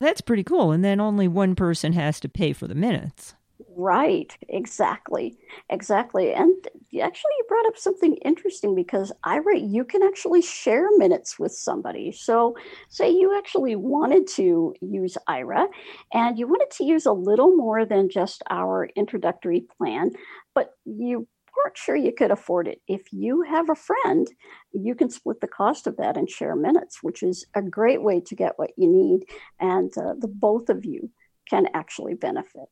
That's 0.00 0.22
pretty 0.22 0.42
cool. 0.42 0.72
And 0.72 0.84
then 0.84 1.00
only 1.00 1.28
one 1.28 1.54
person 1.54 1.92
has 1.92 2.18
to 2.20 2.28
pay 2.28 2.52
for 2.52 2.66
the 2.66 2.74
minutes. 2.74 3.34
Right, 3.82 4.36
exactly, 4.48 5.38
exactly. 5.70 6.34
And 6.34 6.54
actually, 7.00 7.30
you 7.38 7.44
brought 7.48 7.66
up 7.66 7.78
something 7.78 8.16
interesting 8.16 8.74
because 8.74 9.10
Aira, 9.24 9.54
you 9.56 9.84
can 9.84 10.02
actually 10.02 10.42
share 10.42 10.86
minutes 10.98 11.38
with 11.38 11.52
somebody. 11.52 12.12
So, 12.12 12.56
say 12.90 13.10
you 13.10 13.38
actually 13.38 13.76
wanted 13.76 14.26
to 14.36 14.74
use 14.82 15.16
Aira 15.28 15.68
and 16.12 16.38
you 16.38 16.46
wanted 16.46 16.70
to 16.72 16.84
use 16.84 17.06
a 17.06 17.12
little 17.12 17.56
more 17.56 17.86
than 17.86 18.10
just 18.10 18.42
our 18.50 18.86
introductory 18.96 19.64
plan, 19.78 20.10
but 20.54 20.72
you 20.84 21.26
weren't 21.56 21.78
sure 21.78 21.96
you 21.96 22.12
could 22.12 22.32
afford 22.32 22.68
it. 22.68 22.82
If 22.86 23.12
you 23.12 23.42
have 23.42 23.70
a 23.70 23.74
friend, 23.74 24.26
you 24.72 24.94
can 24.94 25.10
split 25.10 25.40
the 25.40 25.48
cost 25.48 25.86
of 25.86 25.96
that 25.96 26.16
and 26.18 26.28
share 26.28 26.54
minutes, 26.56 26.98
which 27.02 27.22
is 27.22 27.46
a 27.54 27.62
great 27.62 28.02
way 28.02 28.20
to 28.20 28.34
get 28.34 28.58
what 28.58 28.72
you 28.76 28.88
need. 28.90 29.24
And 29.58 29.90
uh, 29.96 30.14
the 30.18 30.28
both 30.28 30.68
of 30.68 30.84
you 30.84 31.10
can 31.48 31.66
actually 31.72 32.14
benefit. 32.14 32.68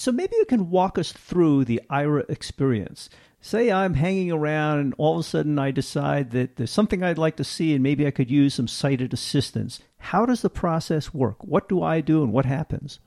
So 0.00 0.10
maybe 0.10 0.34
you 0.36 0.46
can 0.46 0.70
walk 0.70 0.98
us 0.98 1.12
through 1.12 1.66
the 1.66 1.82
Aira 1.90 2.24
experience. 2.30 3.10
Say 3.42 3.70
I'm 3.70 3.92
hanging 3.92 4.32
around 4.32 4.78
and 4.78 4.94
all 4.96 5.18
of 5.18 5.20
a 5.20 5.28
sudden 5.28 5.58
I 5.58 5.72
decide 5.72 6.30
that 6.30 6.56
there's 6.56 6.70
something 6.70 7.02
I'd 7.02 7.18
like 7.18 7.36
to 7.36 7.44
see 7.44 7.74
and 7.74 7.82
maybe 7.82 8.06
I 8.06 8.10
could 8.10 8.30
use 8.30 8.54
some 8.54 8.66
sighted 8.66 9.12
assistance. 9.12 9.80
How 9.98 10.24
does 10.24 10.40
the 10.40 10.48
process 10.48 11.12
work? 11.12 11.44
What 11.44 11.68
do 11.68 11.82
I 11.82 12.00
do 12.00 12.22
and 12.22 12.32
what 12.32 12.46
happens? 12.46 12.98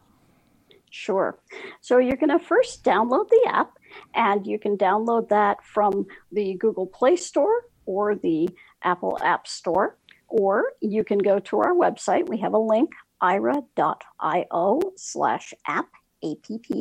Sure. 0.91 1.39
So 1.81 1.97
you're 1.97 2.15
going 2.15 2.29
to 2.29 2.45
first 2.45 2.83
download 2.83 3.27
the 3.27 3.49
app 3.51 3.71
and 4.13 4.45
you 4.45 4.59
can 4.59 4.77
download 4.77 5.29
that 5.29 5.65
from 5.65 6.05
the 6.31 6.53
Google 6.59 6.85
Play 6.85 7.15
Store 7.15 7.65
or 7.87 8.13
the 8.13 8.49
Apple 8.83 9.17
App 9.23 9.47
Store. 9.47 9.97
Or 10.27 10.73
you 10.79 11.03
can 11.03 11.17
go 11.17 11.39
to 11.39 11.57
our 11.57 11.73
website. 11.73 12.29
We 12.29 12.37
have 12.41 12.53
a 12.53 12.59
link, 12.59 12.91
aira.io 13.19 14.79
slash 14.95 15.55
app 15.65 15.87
app, 16.23 16.71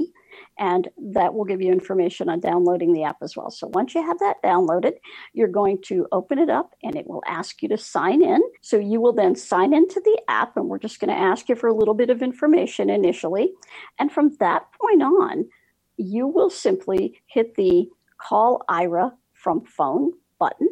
and 0.59 0.89
that 1.15 1.35
will 1.35 1.45
give 1.45 1.61
you 1.61 1.73
information 1.73 2.29
on 2.29 2.41
downloading 2.41 2.93
the 2.93 3.05
app 3.05 3.17
as 3.23 3.37
well. 3.37 3.51
So 3.51 3.67
once 3.69 3.95
you 3.95 4.03
have 4.03 4.19
that 4.21 4.43
downloaded, 4.43 4.95
you're 5.33 5.49
going 5.49 5.83
to 5.87 6.07
open 6.13 6.39
it 6.39 6.49
up 6.49 6.75
and 6.83 6.97
it 6.97 7.07
will 7.07 7.23
ask 7.27 7.63
you 7.63 7.69
to 7.71 7.79
sign 7.79 8.23
in. 8.23 8.41
So 8.61 8.79
you 8.79 9.01
will 9.01 9.13
then 9.13 9.35
sign 9.35 9.75
into 9.75 10.01
the 10.01 10.21
app, 10.29 10.57
and 10.57 10.69
we're 10.69 10.79
just 10.79 11.01
going 11.01 11.11
to 11.11 11.21
ask 11.21 11.49
you 11.49 11.57
for 11.57 11.69
a 11.69 11.75
little 11.75 11.95
bit 11.95 12.11
of 12.11 12.23
information 12.23 12.89
initially. 12.89 13.53
And 13.99 14.11
from 14.11 14.37
that 14.41 14.67
point 14.81 15.03
on, 15.03 15.49
you 15.97 16.27
will 16.27 16.51
simply 16.51 17.21
hit 17.27 17.55
the 17.55 17.89
call 18.19 18.63
Aira 18.69 19.13
from 19.33 19.65
phone 19.65 20.13
button. 20.39 20.69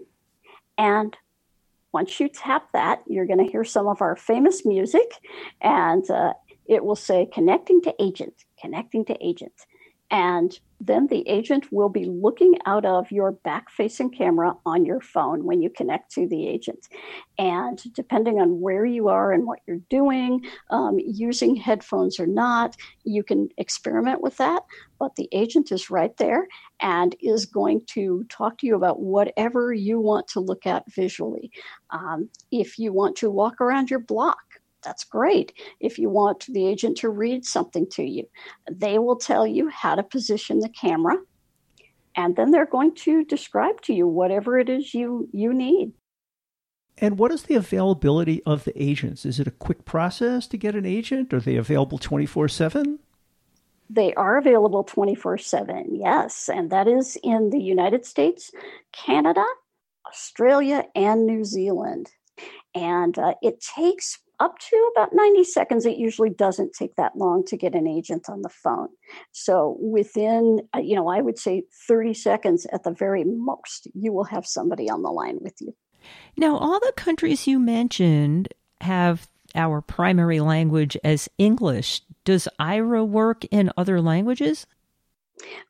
And 0.78 1.16
once 1.92 2.20
you 2.20 2.28
tap 2.28 2.68
that, 2.72 3.02
you're 3.06 3.26
going 3.26 3.44
to 3.44 3.50
hear 3.50 3.64
some 3.64 3.88
of 3.88 4.00
our 4.00 4.14
famous 4.14 4.64
music, 4.64 5.10
and 5.60 6.08
uh, 6.08 6.34
it 6.66 6.84
will 6.84 6.96
say 6.96 7.26
connecting 7.26 7.82
to 7.82 7.94
agent, 8.00 8.44
connecting 8.60 9.04
to 9.06 9.16
agent. 9.24 9.52
And 10.10 10.58
then 10.80 11.06
the 11.06 11.26
agent 11.28 11.66
will 11.70 11.88
be 11.88 12.04
looking 12.04 12.54
out 12.66 12.84
of 12.84 13.12
your 13.12 13.32
back 13.32 13.70
facing 13.70 14.10
camera 14.10 14.54
on 14.66 14.84
your 14.84 15.00
phone 15.00 15.44
when 15.44 15.62
you 15.62 15.70
connect 15.70 16.10
to 16.12 16.26
the 16.26 16.48
agent. 16.48 16.88
And 17.38 17.80
depending 17.94 18.40
on 18.40 18.60
where 18.60 18.84
you 18.84 19.08
are 19.08 19.30
and 19.30 19.46
what 19.46 19.60
you're 19.68 19.80
doing, 19.88 20.44
um, 20.70 20.98
using 20.98 21.54
headphones 21.54 22.18
or 22.18 22.26
not, 22.26 22.76
you 23.04 23.22
can 23.22 23.50
experiment 23.56 24.20
with 24.20 24.36
that. 24.38 24.62
But 24.98 25.14
the 25.16 25.28
agent 25.32 25.70
is 25.70 25.90
right 25.90 26.16
there 26.16 26.48
and 26.80 27.14
is 27.20 27.46
going 27.46 27.82
to 27.90 28.24
talk 28.28 28.58
to 28.58 28.66
you 28.66 28.74
about 28.74 29.00
whatever 29.00 29.72
you 29.72 30.00
want 30.00 30.26
to 30.28 30.40
look 30.40 30.66
at 30.66 30.90
visually. 30.92 31.52
Um, 31.90 32.30
if 32.50 32.78
you 32.78 32.92
want 32.92 33.16
to 33.16 33.30
walk 33.30 33.60
around 33.60 33.90
your 33.90 34.00
block, 34.00 34.38
that's 34.82 35.04
great. 35.04 35.52
If 35.80 35.98
you 35.98 36.08
want 36.10 36.46
the 36.46 36.66
agent 36.66 36.98
to 36.98 37.08
read 37.08 37.44
something 37.44 37.86
to 37.92 38.02
you, 38.02 38.28
they 38.70 38.98
will 38.98 39.16
tell 39.16 39.46
you 39.46 39.68
how 39.68 39.94
to 39.94 40.02
position 40.02 40.60
the 40.60 40.68
camera 40.68 41.16
and 42.16 42.36
then 42.36 42.50
they're 42.50 42.66
going 42.66 42.94
to 42.94 43.24
describe 43.24 43.80
to 43.82 43.94
you 43.94 44.06
whatever 44.06 44.58
it 44.58 44.68
is 44.68 44.94
you 44.94 45.28
you 45.32 45.52
need. 45.52 45.92
And 46.98 47.18
what 47.18 47.32
is 47.32 47.44
the 47.44 47.54
availability 47.54 48.42
of 48.44 48.64
the 48.64 48.82
agents? 48.82 49.24
Is 49.24 49.40
it 49.40 49.46
a 49.46 49.52
quick 49.52 49.84
process 49.84 50.46
to 50.48 50.58
get 50.58 50.74
an 50.74 50.84
agent? 50.84 51.32
Are 51.32 51.40
they 51.40 51.56
available 51.56 51.98
24 51.98 52.48
7? 52.48 52.98
They 53.88 54.14
are 54.14 54.38
available 54.38 54.84
24 54.84 55.38
7, 55.38 55.94
yes. 55.94 56.48
And 56.48 56.70
that 56.70 56.86
is 56.86 57.16
in 57.22 57.50
the 57.50 57.60
United 57.60 58.04
States, 58.04 58.50
Canada, 58.92 59.44
Australia, 60.06 60.84
and 60.94 61.26
New 61.26 61.44
Zealand. 61.44 62.10
And 62.74 63.18
uh, 63.18 63.34
it 63.42 63.60
takes 63.60 64.18
up 64.40 64.58
to 64.58 64.92
about 64.96 65.10
90 65.12 65.44
seconds. 65.44 65.86
It 65.86 65.98
usually 65.98 66.30
doesn't 66.30 66.72
take 66.72 66.96
that 66.96 67.16
long 67.16 67.44
to 67.46 67.56
get 67.56 67.74
an 67.74 67.86
agent 67.86 68.28
on 68.28 68.42
the 68.42 68.48
phone. 68.48 68.88
So 69.32 69.76
within, 69.80 70.62
uh, 70.74 70.80
you 70.80 70.96
know, 70.96 71.08
I 71.08 71.20
would 71.20 71.38
say 71.38 71.64
30 71.86 72.14
seconds 72.14 72.66
at 72.72 72.82
the 72.82 72.92
very 72.92 73.24
most, 73.24 73.86
you 73.94 74.12
will 74.12 74.24
have 74.24 74.46
somebody 74.46 74.88
on 74.90 75.02
the 75.02 75.10
line 75.10 75.38
with 75.40 75.54
you. 75.60 75.74
Now, 76.36 76.56
all 76.56 76.80
the 76.80 76.92
countries 76.96 77.46
you 77.46 77.58
mentioned 77.58 78.48
have 78.80 79.28
our 79.54 79.80
primary 79.80 80.40
language 80.40 80.96
as 81.04 81.28
English. 81.36 82.02
Does 82.24 82.48
Aira 82.58 83.06
work 83.06 83.44
in 83.50 83.70
other 83.76 84.00
languages? 84.00 84.66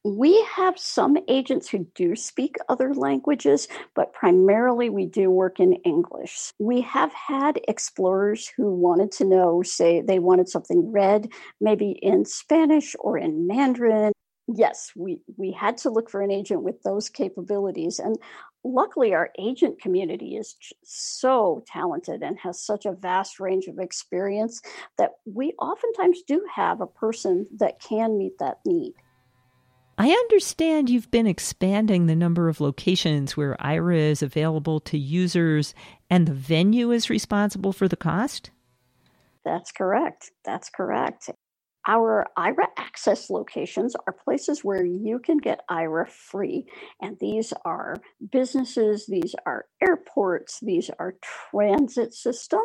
We 0.05 0.43
have 0.55 0.79
some 0.79 1.17
agents 1.29 1.69
who 1.69 1.87
do 1.95 2.17
speak 2.17 2.57
other 2.69 2.95
languages, 2.95 3.69
but 3.95 4.13
primarily 4.13 4.91
we 4.91 5.07
do 5.07 5.31
work 5.31 5.61
in 5.61 5.75
English. 5.75 6.53
We 6.59 6.81
have 6.83 7.13
had 7.13 7.61
explorers 7.69 8.49
who 8.57 8.73
wanted 8.75 9.13
to 9.13 9.25
know, 9.25 9.63
say, 9.63 10.01
they 10.01 10.19
wanted 10.19 10.49
something 10.49 10.91
read 10.91 11.29
maybe 11.61 11.91
in 12.03 12.25
Spanish 12.25 12.97
or 12.99 13.19
in 13.19 13.47
Mandarin. 13.47 14.13
Yes, 14.53 14.91
we, 14.97 15.21
we 15.37 15.53
had 15.53 15.77
to 15.79 15.91
look 15.91 16.11
for 16.11 16.23
an 16.23 16.31
agent 16.31 16.63
with 16.63 16.83
those 16.83 17.09
capabilities. 17.09 18.01
And 18.01 18.19
luckily, 18.65 19.15
our 19.15 19.31
agent 19.39 19.81
community 19.81 20.37
is 20.37 20.57
so 20.83 21.63
talented 21.67 22.23
and 22.23 22.39
has 22.41 22.61
such 22.61 22.85
a 22.85 22.93
vast 22.93 23.39
range 23.39 23.67
of 23.67 23.79
experience 23.79 24.61
that 24.99 25.13
we 25.25 25.53
oftentimes 25.61 26.23
do 26.27 26.45
have 26.53 26.81
a 26.81 26.87
person 26.87 27.47
that 27.59 27.81
can 27.81 28.19
meet 28.19 28.39
that 28.39 28.59
need. 28.67 28.95
I 30.01 30.09
understand 30.09 30.89
you've 30.89 31.11
been 31.11 31.27
expanding 31.27 32.07
the 32.07 32.17
number 32.17 32.49
of 32.49 32.59
locations 32.59 33.37
where 33.37 33.55
Aira 33.61 33.99
is 33.99 34.23
available 34.23 34.81
to 34.81 34.97
users 34.97 35.75
and 36.09 36.27
the 36.27 36.33
venue 36.33 36.91
is 36.91 37.11
responsible 37.11 37.75
for 37.75 37.87
the 37.87 37.99
cost? 37.99 38.51
That's 39.45 39.71
correct. 39.71 40.31
That's 40.43 40.71
correct. 40.71 41.29
Our 41.87 42.27
Aira 42.39 42.69
access 42.79 43.29
locations 43.29 43.95
are 44.07 44.17
places 44.25 44.65
where 44.65 44.83
you 44.83 45.19
can 45.19 45.37
get 45.37 45.69
Aira 45.71 46.09
free. 46.09 46.65
And 47.03 47.19
these 47.21 47.53
are 47.67 47.97
businesses, 48.33 49.05
these 49.07 49.35
are 49.45 49.67
airports, 49.87 50.61
these 50.63 50.91
are 50.99 51.17
transit 51.51 52.15
systems. 52.15 52.65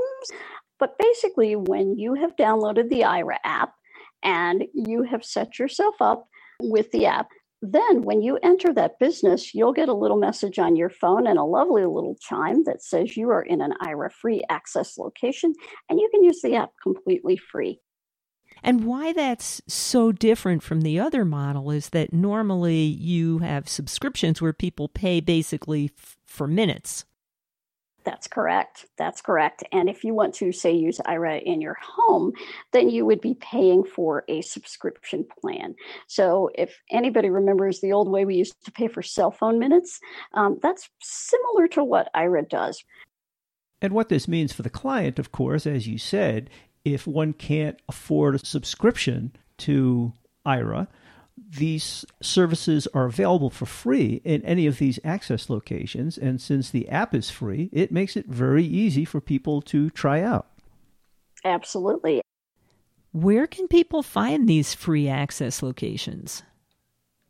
But 0.80 0.98
basically, 0.98 1.58
when 1.58 2.00
you 2.00 2.14
have 2.14 2.38
downloaded 2.38 2.88
the 2.88 3.02
Aira 3.02 3.40
app, 3.44 3.74
and 4.24 4.64
you 4.74 5.04
have 5.04 5.24
set 5.24 5.60
yourself 5.60 5.96
up 6.02 6.28
with 6.62 6.92
the 6.92 7.06
app. 7.06 7.30
Then, 7.62 8.04
when 8.04 8.22
you 8.22 8.38
enter 8.44 8.74
that 8.74 9.00
business, 9.00 9.56
you'll 9.56 9.74
get 9.74 9.90
a 9.90 9.94
little 9.94 10.18
message 10.18 10.60
on 10.60 10.76
your 10.76 10.90
phone 10.90 11.26
and 11.26 11.40
a 11.40 11.44
lovely 11.44 11.86
little 11.86 12.16
chime 12.20 12.64
that 12.66 12.84
says 12.84 13.18
you 13.18 13.30
are 13.30 13.42
in 13.42 13.62
an 13.62 13.74
Aira 13.82 14.12
free 14.12 14.44
access 14.50 14.98
location 14.98 15.54
and 15.90 16.00
you 16.00 16.08
can 16.12 16.24
use 16.24 16.42
the 16.42 16.56
app 16.56 16.72
completely 16.84 17.38
free. 17.38 17.80
And 18.64 18.86
why 18.86 19.14
that's 19.14 19.62
so 19.68 20.12
different 20.12 20.64
from 20.64 20.82
the 20.82 21.00
other 21.00 21.26
model 21.26 21.72
is 21.72 21.90
that 21.90 22.14
normally 22.14 22.84
you 22.84 23.40
have 23.40 23.68
subscriptions 23.70 24.42
where 24.42 24.54
people 24.54 24.88
pay 24.88 25.20
basically 25.20 25.92
f- 25.98 26.18
for 26.26 26.48
minutes. 26.48 27.06
That's 28.06 28.28
correct. 28.28 28.86
That's 28.98 29.20
correct. 29.20 29.64
And 29.72 29.90
if 29.90 30.04
you 30.04 30.14
want 30.14 30.36
to, 30.36 30.52
say, 30.52 30.72
use 30.72 31.00
Aira 31.08 31.42
in 31.42 31.60
your 31.60 31.78
home, 31.82 32.34
then 32.72 32.90
you 32.90 33.06
would 33.06 33.20
be 33.20 33.34
paying 33.34 33.84
for 33.84 34.24
a 34.28 34.42
subscription 34.42 35.26
plan. 35.42 35.76
So 36.08 36.52
if 36.56 36.80
anybody 36.92 37.30
remembers 37.30 37.82
the 37.82 37.94
old 37.94 38.10
way 38.10 38.24
we 38.24 38.36
used 38.36 38.64
to 38.66 38.72
pay 38.72 38.88
for 38.88 39.02
cell 39.02 39.32
phone 39.32 39.58
minutes, 39.58 40.00
um, 40.36 40.60
that's 40.62 40.88
similar 41.02 41.68
to 41.70 41.84
what 41.84 42.10
Aira 42.16 42.48
does. 42.48 42.84
And 43.82 43.94
what 43.94 44.10
this 44.10 44.28
means 44.28 44.54
for 44.54 44.62
the 44.62 44.70
client, 44.70 45.20
of 45.20 45.32
course, 45.32 45.68
as 45.68 45.88
you 45.88 45.98
said, 45.98 46.50
if 46.86 47.08
one 47.08 47.34
can't 47.34 47.82
afford 47.90 48.36
a 48.36 48.46
subscription 48.46 49.36
to 49.58 50.14
Aira, 50.46 50.88
these 51.38 52.06
services 52.22 52.88
are 52.94 53.06
available 53.06 53.50
for 53.50 53.66
free 53.66 54.22
in 54.24 54.44
any 54.44 54.68
of 54.68 54.78
these 54.78 55.00
access 55.04 55.50
locations. 55.50 56.18
And 56.18 56.40
since 56.40 56.70
the 56.70 56.88
app 56.90 57.14
is 57.14 57.30
free, 57.30 57.70
it 57.74 57.92
makes 57.92 58.16
it 58.16 58.28
very 58.28 58.66
easy 58.66 59.06
for 59.06 59.20
people 59.20 59.62
to 59.64 59.90
try 59.90 60.22
out. 60.22 60.48
Absolutely. 61.44 62.22
Where 63.12 63.48
can 63.48 63.68
people 63.68 64.04
find 64.04 64.48
these 64.48 64.74
free 64.74 65.08
access 65.08 65.62
locations? 65.62 66.44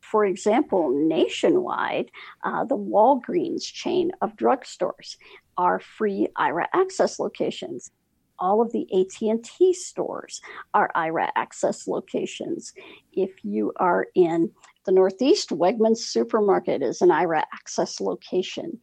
For 0.02 0.26
example, 0.26 0.92
nationwide, 0.94 2.10
uh, 2.44 2.64
the 2.64 2.78
Walgreens 2.78 3.64
chain 3.64 4.12
of 4.22 4.36
drugstores 4.36 5.18
are 5.58 5.80
free 5.80 6.28
Aira 6.38 6.68
access 6.74 7.20
locations 7.20 7.92
all 8.39 8.62
of 8.62 8.72
the 8.72 8.88
AT&T 8.94 9.74
stores 9.74 10.42
are 10.74 10.92
Aira 10.96 11.30
access 11.36 11.88
locations. 11.88 12.74
If 13.13 13.32
you 13.44 13.74
are 13.77 14.08
in 14.15 14.51
the 14.86 14.92
Northeast, 14.92 15.50
Wegmans 15.50 15.98
Supermarket 15.98 16.82
is 16.82 17.01
an 17.01 17.10
Aira 17.10 17.44
access 17.54 18.00
location. 18.00 18.80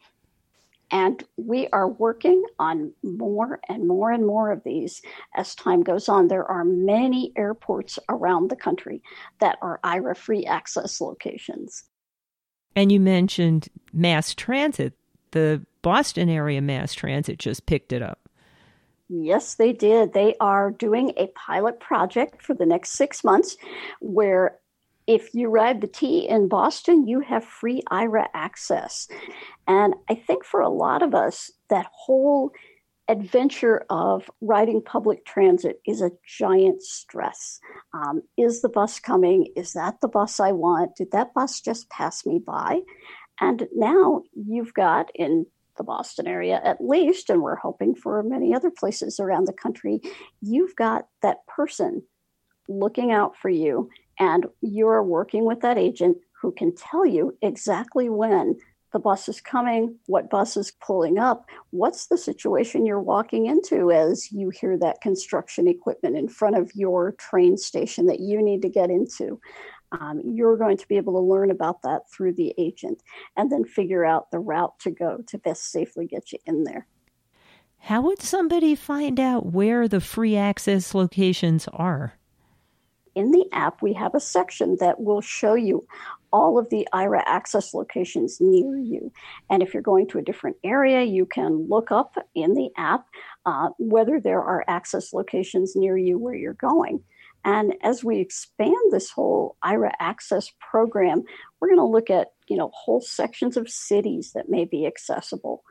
And 0.90 1.24
we 1.38 1.68
are 1.68 1.88
working 1.88 2.42
on 2.58 2.92
more 3.02 3.60
and 3.68 3.88
more 3.88 4.10
and 4.10 4.26
more 4.26 4.52
of 4.52 4.62
these 4.62 5.00
as 5.34 5.54
time 5.54 5.82
goes 5.82 6.06
on. 6.06 6.28
There 6.28 6.44
are 6.44 6.64
many 6.64 7.32
airports 7.34 7.98
around 8.10 8.50
the 8.50 8.56
country 8.56 9.02
that 9.40 9.56
are 9.62 9.80
Aira 9.82 10.14
free 10.14 10.44
access 10.44 11.00
locations. 11.00 11.84
And 12.76 12.92
you 12.92 13.00
mentioned 13.00 13.68
mass 13.92 14.34
transit. 14.34 14.92
The 15.30 15.64
Boston 15.80 16.28
area 16.28 16.60
mass 16.60 16.92
transit 16.92 17.38
just 17.38 17.64
picked 17.64 17.92
it 17.92 18.02
up. 18.02 18.21
Yes, 19.14 19.56
they 19.56 19.74
did. 19.74 20.14
They 20.14 20.34
are 20.40 20.70
doing 20.70 21.12
a 21.18 21.26
pilot 21.28 21.80
project 21.80 22.40
for 22.40 22.54
the 22.54 22.64
next 22.64 22.92
six 22.92 23.22
months 23.22 23.58
where 24.00 24.58
if 25.06 25.34
you 25.34 25.48
ride 25.48 25.82
the 25.82 25.86
T 25.86 26.26
in 26.26 26.48
Boston, 26.48 27.06
you 27.06 27.20
have 27.20 27.44
free 27.44 27.82
Aira 27.90 28.28
access. 28.32 29.08
And 29.68 29.94
I 30.08 30.14
think 30.14 30.44
for 30.44 30.60
a 30.60 30.70
lot 30.70 31.02
of 31.02 31.14
us, 31.14 31.50
that 31.68 31.90
whole 31.92 32.52
adventure 33.06 33.84
of 33.90 34.30
riding 34.40 34.80
public 34.80 35.26
transit 35.26 35.80
is 35.86 36.00
a 36.00 36.12
giant 36.26 36.82
stress. 36.82 37.60
Um, 37.92 38.22
is 38.38 38.62
the 38.62 38.70
bus 38.70 38.98
coming? 38.98 39.48
Is 39.56 39.74
that 39.74 40.00
the 40.00 40.08
bus 40.08 40.40
I 40.40 40.52
want? 40.52 40.96
Did 40.96 41.10
that 41.10 41.34
bus 41.34 41.60
just 41.60 41.90
pass 41.90 42.24
me 42.24 42.38
by? 42.38 42.80
And 43.40 43.68
now 43.74 44.22
you've 44.34 44.72
got 44.72 45.10
in 45.14 45.44
the 45.76 45.84
Boston 45.84 46.26
area 46.26 46.60
at 46.62 46.84
least, 46.84 47.30
and 47.30 47.42
we're 47.42 47.56
hoping 47.56 47.94
for 47.94 48.22
many 48.22 48.54
other 48.54 48.70
places 48.70 49.18
around 49.18 49.46
the 49.46 49.52
country, 49.52 50.00
you've 50.40 50.76
got 50.76 51.06
that 51.22 51.46
person 51.46 52.02
looking 52.68 53.10
out 53.12 53.36
for 53.36 53.48
you, 53.48 53.90
and 54.18 54.46
you're 54.60 55.02
working 55.02 55.44
with 55.44 55.60
that 55.60 55.78
agent 55.78 56.18
who 56.40 56.52
can 56.52 56.74
tell 56.74 57.06
you 57.06 57.36
exactly 57.40 58.08
when 58.08 58.56
the 58.92 58.98
bus 58.98 59.28
is 59.28 59.40
coming, 59.40 59.96
what 60.06 60.28
bus 60.28 60.56
is 60.56 60.72
pulling 60.84 61.18
up, 61.18 61.46
what's 61.70 62.06
the 62.06 62.18
situation 62.18 62.84
you're 62.84 63.00
walking 63.00 63.46
into 63.46 63.90
as 63.90 64.30
you 64.30 64.50
hear 64.50 64.76
that 64.76 65.00
construction 65.00 65.66
equipment 65.66 66.16
in 66.16 66.28
front 66.28 66.56
of 66.56 66.70
your 66.74 67.12
train 67.12 67.56
station 67.56 68.06
that 68.06 68.20
you 68.20 68.42
need 68.42 68.60
to 68.62 68.68
get 68.68 68.90
into. 68.90 69.40
Um, 70.00 70.20
you're 70.24 70.56
going 70.56 70.78
to 70.78 70.88
be 70.88 70.96
able 70.96 71.12
to 71.14 71.20
learn 71.20 71.50
about 71.50 71.82
that 71.82 72.10
through 72.10 72.32
the 72.34 72.54
agent 72.58 73.02
and 73.36 73.52
then 73.52 73.64
figure 73.64 74.04
out 74.04 74.30
the 74.30 74.38
route 74.38 74.78
to 74.80 74.90
go 74.90 75.18
to 75.26 75.38
best 75.38 75.70
safely 75.70 76.06
get 76.06 76.32
you 76.32 76.38
in 76.46 76.64
there. 76.64 76.86
How 77.78 78.00
would 78.02 78.22
somebody 78.22 78.74
find 78.74 79.18
out 79.18 79.52
where 79.52 79.88
the 79.88 80.00
free 80.00 80.36
access 80.36 80.94
locations 80.94 81.68
are? 81.72 82.14
In 83.14 83.32
the 83.32 83.44
app, 83.52 83.82
we 83.82 83.92
have 83.92 84.14
a 84.14 84.20
section 84.20 84.76
that 84.80 85.00
will 85.00 85.20
show 85.20 85.54
you 85.54 85.86
all 86.32 86.58
of 86.58 86.70
the 86.70 86.88
Aira 86.94 87.22
access 87.26 87.74
locations 87.74 88.40
near 88.40 88.78
you. 88.78 89.12
And 89.50 89.62
if 89.62 89.74
you're 89.74 89.82
going 89.82 90.06
to 90.08 90.18
a 90.18 90.22
different 90.22 90.56
area, 90.64 91.02
you 91.02 91.26
can 91.26 91.68
look 91.68 91.90
up 91.90 92.16
in 92.34 92.54
the 92.54 92.70
app 92.76 93.06
uh, 93.44 93.68
whether 93.78 94.18
there 94.18 94.42
are 94.42 94.64
access 94.68 95.12
locations 95.12 95.76
near 95.76 95.98
you 95.98 96.18
where 96.18 96.34
you're 96.34 96.54
going. 96.54 97.02
And 97.44 97.74
as 97.82 98.04
we 98.04 98.18
expand 98.18 98.74
this 98.90 99.10
whole 99.10 99.56
Aira 99.64 99.92
access 99.98 100.50
program, 100.60 101.24
we're 101.60 101.68
going 101.68 101.78
to 101.78 101.84
look 101.84 102.10
at, 102.10 102.28
you 102.48 102.56
know, 102.56 102.70
whole 102.72 103.00
sections 103.00 103.56
of 103.56 103.68
cities 103.68 104.32
that 104.34 104.48
may 104.48 104.64
be 104.64 104.86
accessible. 104.86 105.64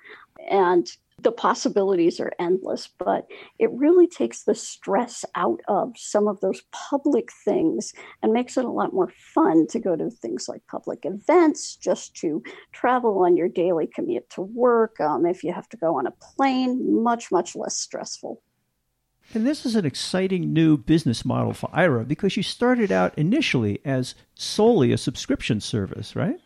And 0.50 0.90
the 1.22 1.32
possibilities 1.32 2.20
are 2.20 2.34
endless, 2.40 2.90
but 2.98 3.28
it 3.60 3.72
really 3.72 4.08
takes 4.08 4.44
the 4.44 4.56
stress 4.56 5.24
out 5.36 5.62
of 5.68 5.94
some 5.96 6.28
of 6.28 6.40
those 6.42 6.62
public 6.72 7.30
things 7.46 7.94
and 8.24 8.34
makes 8.34 8.58
it 8.58 8.66
a 8.66 8.72
lot 8.72 8.94
more 8.94 9.12
fun 9.34 9.68
to 9.68 9.80
go 9.80 9.96
to 9.96 10.10
things 10.10 10.48
like 10.50 10.66
public 10.68 11.00
events, 11.04 11.76
just 11.76 12.16
to 12.16 12.42
travel 12.72 13.24
on 13.24 13.38
your 13.38 13.50
daily 13.50 13.88
commute 13.88 14.30
to 14.32 14.42
work. 14.42 15.00
Um, 15.00 15.26
if 15.26 15.44
you 15.44 15.54
have 15.54 15.70
to 15.70 15.78
go 15.78 15.98
on 15.98 16.08
a 16.08 16.12
plane, 16.12 17.04
much, 17.04 17.32
much 17.32 17.56
less 17.56 17.78
stressful. 17.78 18.42
And 19.34 19.48
this 19.48 19.66
is 19.66 19.76
an 19.76 19.86
exciting 19.86 20.52
new 20.52 20.78
business 20.78 21.24
model 21.24 21.54
for 21.54 21.70
Aira 21.70 22.06
because 22.06 22.36
you 22.36 22.44
started 22.44 22.92
out 22.92 23.18
initially 23.18 23.80
as 23.86 24.14
solely 24.36 24.92
a 24.92 24.98
subscription 24.98 25.62
service, 25.62 26.18
right? 26.18 26.40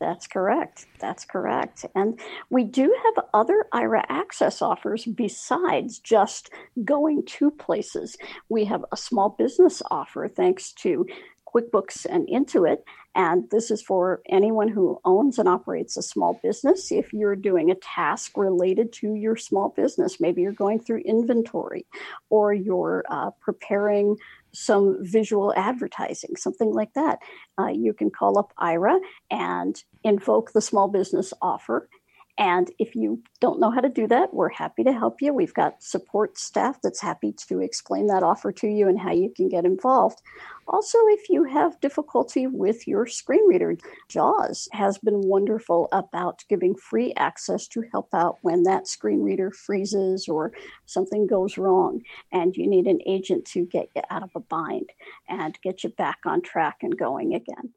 That's 0.00 0.26
correct. 0.26 0.86
That's 0.98 1.24
correct. 1.24 1.84
And 1.94 2.18
we 2.50 2.64
do 2.64 2.94
have 3.04 3.24
other 3.32 3.66
Aira 3.72 4.04
access 4.08 4.60
offers 4.62 5.04
besides 5.04 5.98
just 5.98 6.50
going 6.84 7.24
to 7.26 7.50
places. 7.50 8.16
We 8.48 8.64
have 8.64 8.84
a 8.90 8.96
small 8.96 9.30
business 9.30 9.82
offer 9.90 10.28
thanks 10.28 10.72
to 10.72 11.06
QuickBooks 11.54 12.06
and 12.08 12.26
Intuit. 12.28 12.78
And 13.14 13.48
this 13.50 13.70
is 13.70 13.80
for 13.80 14.22
anyone 14.28 14.68
who 14.68 15.00
owns 15.04 15.38
and 15.38 15.48
operates 15.48 15.96
a 15.96 16.02
small 16.02 16.40
business. 16.42 16.90
If 16.90 17.12
you're 17.12 17.36
doing 17.36 17.70
a 17.70 17.76
task 17.76 18.36
related 18.36 18.92
to 18.94 19.14
your 19.14 19.36
small 19.36 19.68
business, 19.68 20.20
maybe 20.20 20.42
you're 20.42 20.52
going 20.52 20.80
through 20.80 21.02
inventory 21.04 21.86
or 22.28 22.52
you're 22.52 23.04
uh, 23.08 23.30
preparing 23.40 24.16
some 24.52 24.98
visual 25.00 25.52
advertising, 25.56 26.36
something 26.36 26.72
like 26.72 26.92
that, 26.94 27.18
uh, 27.58 27.68
you 27.68 27.92
can 27.92 28.10
call 28.10 28.38
up 28.38 28.52
Aira 28.58 28.98
and 29.30 29.82
invoke 30.02 30.52
the 30.52 30.60
small 30.60 30.88
business 30.88 31.32
offer 31.40 31.88
and 32.36 32.68
if 32.80 32.96
you 32.96 33.22
don't 33.40 33.60
know 33.60 33.70
how 33.70 33.80
to 33.80 33.88
do 33.88 34.08
that, 34.08 34.34
we're 34.34 34.48
happy 34.48 34.82
to 34.82 34.92
help 34.92 35.22
you. 35.22 35.32
We've 35.32 35.54
got 35.54 35.82
support 35.82 36.36
staff 36.36 36.80
that's 36.82 37.00
happy 37.00 37.32
to 37.48 37.60
explain 37.60 38.08
that 38.08 38.24
offer 38.24 38.50
to 38.50 38.66
you 38.66 38.88
and 38.88 38.98
how 38.98 39.12
you 39.12 39.32
can 39.36 39.48
get 39.48 39.64
involved. 39.64 40.20
Also, 40.66 40.98
if 41.08 41.28
you 41.28 41.44
have 41.44 41.80
difficulty 41.80 42.48
with 42.48 42.88
your 42.88 43.06
screen 43.06 43.46
reader, 43.46 43.76
JAWS 44.08 44.68
has 44.72 44.98
been 44.98 45.20
wonderful 45.20 45.88
about 45.92 46.42
giving 46.48 46.74
free 46.74 47.12
access 47.16 47.68
to 47.68 47.84
help 47.92 48.08
out 48.12 48.38
when 48.42 48.64
that 48.64 48.88
screen 48.88 49.22
reader 49.22 49.52
freezes 49.52 50.26
or 50.26 50.52
something 50.86 51.28
goes 51.28 51.56
wrong 51.56 52.00
and 52.32 52.56
you 52.56 52.66
need 52.66 52.86
an 52.86 52.98
agent 53.06 53.44
to 53.44 53.64
get 53.64 53.90
you 53.94 54.02
out 54.10 54.24
of 54.24 54.30
a 54.34 54.40
bind 54.40 54.90
and 55.28 55.60
get 55.62 55.84
you 55.84 55.90
back 55.90 56.18
on 56.26 56.42
track 56.42 56.78
and 56.82 56.98
going 56.98 57.32
again. 57.34 57.72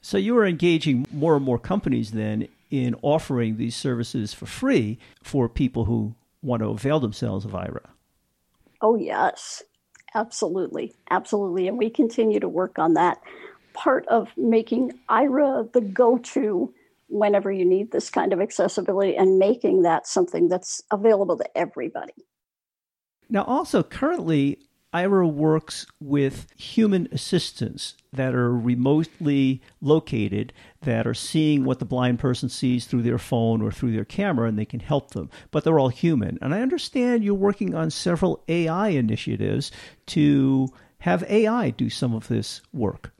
So 0.00 0.16
you 0.16 0.38
are 0.38 0.46
engaging 0.46 1.06
more 1.12 1.36
and 1.36 1.44
more 1.44 1.58
companies 1.58 2.12
then 2.12 2.48
in 2.70 2.94
offering 3.02 3.56
these 3.56 3.76
services 3.76 4.32
for 4.32 4.46
free 4.46 4.98
for 5.22 5.48
people 5.48 5.84
who 5.84 6.14
want 6.42 6.62
to 6.62 6.68
avail 6.68 7.00
themselves 7.00 7.44
of 7.44 7.52
Aira. 7.52 7.86
Oh, 8.80 8.96
yes, 8.96 9.62
absolutely. 10.14 10.94
Absolutely. 11.10 11.68
And 11.68 11.76
we 11.76 11.90
continue 11.90 12.40
to 12.40 12.48
work 12.48 12.78
on 12.78 12.94
that 12.94 13.20
part 13.72 14.06
of 14.08 14.28
making 14.36 14.92
Aira 15.08 15.70
the 15.72 15.80
go 15.80 16.18
to 16.18 16.72
whenever 17.08 17.50
you 17.50 17.64
need 17.64 17.90
this 17.90 18.08
kind 18.08 18.32
of 18.32 18.40
accessibility 18.40 19.16
and 19.16 19.38
making 19.38 19.82
that 19.82 20.06
something 20.06 20.48
that's 20.48 20.82
available 20.90 21.36
to 21.36 21.58
everybody. 21.58 22.14
Now, 23.28 23.44
also, 23.44 23.82
currently, 23.82 24.58
Aira 24.92 25.30
works 25.30 25.86
with 26.00 26.46
human 26.56 27.08
assistants 27.12 27.94
that 28.12 28.34
are 28.34 28.52
remotely 28.52 29.62
located 29.80 30.52
that 30.82 31.06
are 31.06 31.14
seeing 31.14 31.64
what 31.64 31.78
the 31.78 31.84
blind 31.84 32.18
person 32.18 32.48
sees 32.48 32.86
through 32.86 33.02
their 33.02 33.18
phone 33.18 33.62
or 33.62 33.70
through 33.70 33.92
their 33.92 34.04
camera 34.04 34.48
and 34.48 34.58
they 34.58 34.64
can 34.64 34.80
help 34.80 35.12
them. 35.12 35.30
But 35.52 35.62
they're 35.62 35.78
all 35.78 35.90
human. 35.90 36.38
And 36.42 36.52
I 36.52 36.60
understand 36.60 37.22
you're 37.22 37.34
working 37.34 37.74
on 37.74 37.90
several 37.90 38.42
AI 38.48 38.88
initiatives 38.88 39.70
to 40.06 40.68
have 41.00 41.22
AI 41.24 41.70
do 41.70 41.88
some 41.88 42.14
of 42.14 42.28
this 42.28 42.60
work. 42.72 43.12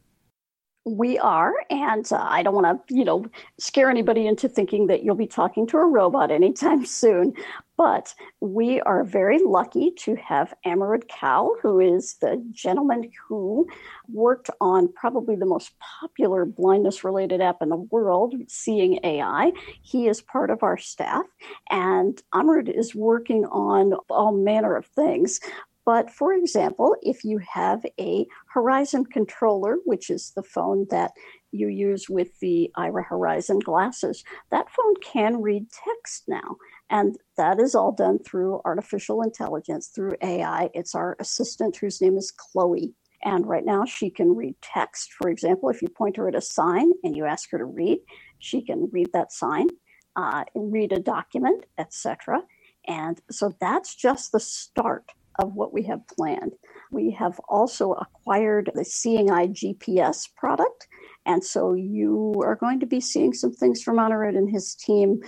We 0.90 1.20
are, 1.20 1.54
and 1.70 2.10
uh, 2.12 2.18
I 2.20 2.42
don't 2.42 2.54
want 2.54 2.88
to, 2.88 2.94
you 2.94 3.04
know, 3.04 3.24
scare 3.60 3.88
anybody 3.88 4.26
into 4.26 4.48
thinking 4.48 4.88
that 4.88 5.04
you'll 5.04 5.14
be 5.14 5.28
talking 5.28 5.64
to 5.68 5.76
a 5.76 5.86
robot 5.86 6.32
anytime 6.32 6.84
soon. 7.02 7.32
But 7.76 8.12
we 8.40 8.80
are 8.80 9.04
very 9.04 9.38
lucky 9.38 9.92
to 9.98 10.16
have 10.16 10.52
Anirudh 10.66 11.04
Koul, 11.06 11.54
who 11.62 11.78
is 11.78 12.16
the 12.20 12.44
gentleman 12.50 13.10
who 13.28 13.68
worked 14.08 14.50
on 14.60 14.92
probably 14.92 15.36
the 15.36 15.46
most 15.46 15.72
popular 15.78 16.44
blindness 16.44 17.04
related 17.04 17.40
app 17.40 17.62
in 17.62 17.68
the 17.68 17.76
world, 17.76 18.34
Seeing 18.48 18.98
AI. 19.04 19.52
He 19.82 20.08
is 20.08 20.20
part 20.20 20.50
of 20.50 20.64
our 20.64 20.76
staff, 20.76 21.24
and 21.70 22.20
Amarud 22.34 22.68
is 22.68 22.96
working 22.96 23.44
on 23.46 23.92
all 24.10 24.32
manner 24.32 24.74
of 24.74 24.86
things. 24.86 25.38
But 25.86 26.10
for 26.10 26.32
example, 26.32 26.96
if 27.02 27.24
you 27.24 27.38
have 27.38 27.84
a 27.98 28.26
Horizon 28.52 29.04
controller, 29.04 29.76
which 29.84 30.10
is 30.10 30.32
the 30.34 30.42
phone 30.42 30.86
that 30.90 31.12
you 31.52 31.68
use 31.68 32.08
with 32.08 32.38
the 32.40 32.70
Aira 32.76 33.04
Horizon 33.06 33.60
glasses, 33.60 34.24
that 34.50 34.70
phone 34.70 34.94
can 35.02 35.40
read 35.40 35.66
text 35.70 36.24
now. 36.26 36.56
And 36.88 37.16
that 37.36 37.60
is 37.60 37.74
all 37.74 37.92
done 37.92 38.18
through 38.18 38.60
artificial 38.64 39.22
intelligence, 39.22 39.88
through 39.88 40.16
AI. 40.22 40.70
It's 40.74 40.94
our 40.94 41.16
assistant 41.20 41.76
whose 41.76 42.00
name 42.00 42.16
is 42.16 42.32
Chloe. 42.32 42.92
And 43.22 43.46
right 43.46 43.64
now 43.64 43.84
she 43.84 44.10
can 44.10 44.34
read 44.34 44.54
text. 44.62 45.12
For 45.12 45.30
example, 45.30 45.68
if 45.68 45.82
you 45.82 45.88
point 45.88 46.16
her 46.16 46.28
at 46.28 46.34
a 46.34 46.40
sign 46.40 46.90
and 47.04 47.16
you 47.16 47.26
ask 47.26 47.50
her 47.50 47.58
to 47.58 47.64
read, 47.64 48.00
she 48.38 48.62
can 48.62 48.88
read 48.90 49.12
that 49.12 49.30
sign, 49.30 49.68
uh, 50.16 50.44
read 50.54 50.92
a 50.92 50.98
document, 50.98 51.66
etc. 51.78 52.42
And 52.88 53.20
so 53.30 53.54
that's 53.60 53.94
just 53.94 54.32
the 54.32 54.40
start 54.40 55.12
of 55.38 55.54
what 55.54 55.72
we 55.72 55.84
have 55.84 56.06
planned. 56.08 56.52
We 56.90 57.10
have 57.12 57.40
also 57.48 57.92
acquired 57.92 58.70
the 58.74 58.84
Seeing 58.84 59.30
Eye 59.30 59.48
GPS 59.48 60.28
product. 60.34 60.88
And 61.26 61.44
so 61.44 61.74
you 61.74 62.34
are 62.44 62.56
going 62.56 62.80
to 62.80 62.86
be 62.86 63.00
seeing 63.00 63.32
some 63.32 63.52
things 63.52 63.82
from 63.82 63.98
Anirudh 63.98 64.36
and 64.36 64.50
his 64.50 64.74
team, 64.74 65.22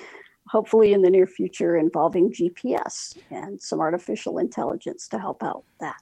hopefully 0.48 0.92
in 0.92 1.03
the 1.03 1.11
near 1.11 1.27
future, 1.27 1.77
involving 1.77 2.33
GPS 2.33 3.16
and 3.31 3.61
some 3.61 3.81
artificial 3.81 4.38
intelligence 4.38 5.09
to 5.09 5.18
help 5.18 5.42
out 5.42 5.64
that. 5.81 6.01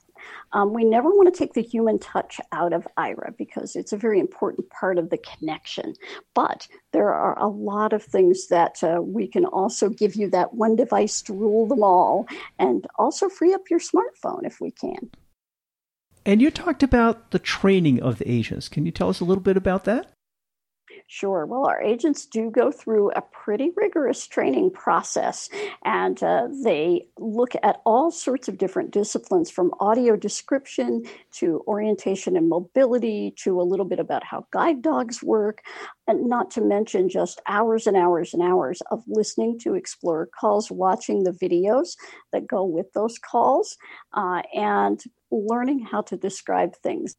Um, 0.53 0.73
we 0.73 0.83
never 0.83 1.09
want 1.09 1.33
to 1.33 1.37
take 1.37 1.53
the 1.53 1.61
human 1.61 1.99
touch 1.99 2.39
out 2.51 2.73
of 2.73 2.87
Aira 2.97 3.35
because 3.37 3.75
it's 3.75 3.93
a 3.93 3.97
very 3.97 4.19
important 4.19 4.69
part 4.69 4.97
of 4.97 5.09
the 5.09 5.17
connection. 5.17 5.93
But 6.33 6.67
there 6.91 7.13
are 7.13 7.37
a 7.39 7.47
lot 7.47 7.93
of 7.93 8.03
things 8.03 8.47
that 8.47 8.83
uh, 8.83 9.01
we 9.01 9.27
can 9.27 9.45
also 9.45 9.89
give 9.89 10.15
you 10.15 10.29
that 10.29 10.53
one 10.53 10.75
device 10.75 11.21
to 11.23 11.33
rule 11.33 11.67
them 11.67 11.83
all 11.83 12.27
and 12.59 12.85
also 12.95 13.29
free 13.29 13.53
up 13.53 13.69
your 13.69 13.79
smartphone 13.79 14.45
if 14.45 14.59
we 14.61 14.71
can. 14.71 15.09
And 16.25 16.41
you 16.41 16.51
talked 16.51 16.83
about 16.83 17.31
the 17.31 17.39
training 17.39 18.01
of 18.01 18.19
the 18.19 18.29
agents. 18.29 18.69
Can 18.69 18.85
you 18.85 18.91
tell 18.91 19.09
us 19.09 19.19
a 19.19 19.25
little 19.25 19.43
bit 19.43 19.57
about 19.57 19.85
that? 19.85 20.11
Sure. 21.07 21.45
Well, 21.45 21.65
our 21.65 21.81
agents 21.81 22.25
do 22.25 22.49
go 22.49 22.71
through 22.71 23.11
a 23.11 23.21
pretty 23.21 23.71
rigorous 23.75 24.25
training 24.27 24.71
process, 24.71 25.49
and 25.83 26.21
uh, 26.23 26.47
they 26.63 27.07
look 27.17 27.51
at 27.63 27.81
all 27.85 28.11
sorts 28.11 28.47
of 28.47 28.57
different 28.57 28.91
disciplines 28.91 29.51
from 29.51 29.73
audio 29.81 30.15
description 30.15 31.03
to 31.33 31.63
orientation 31.67 32.37
and 32.37 32.47
mobility 32.47 33.33
to 33.39 33.59
a 33.59 33.63
little 33.63 33.85
bit 33.85 33.99
about 33.99 34.23
how 34.23 34.45
guide 34.51 34.81
dogs 34.81 35.21
work, 35.21 35.61
and 36.07 36.29
not 36.29 36.49
to 36.51 36.61
mention 36.61 37.09
just 37.09 37.41
hours 37.45 37.87
and 37.87 37.97
hours 37.97 38.33
and 38.33 38.41
hours 38.41 38.81
of 38.89 39.03
listening 39.05 39.59
to 39.59 39.75
Explorer 39.75 40.29
calls, 40.39 40.71
watching 40.71 41.23
the 41.23 41.31
videos 41.31 41.97
that 42.31 42.47
go 42.47 42.63
with 42.63 42.89
those 42.93 43.19
calls, 43.19 43.75
uh, 44.13 44.43
and 44.55 45.03
learning 45.31 45.79
how 45.79 46.01
to 46.01 46.17
describe 46.17 46.75
things 46.77 47.15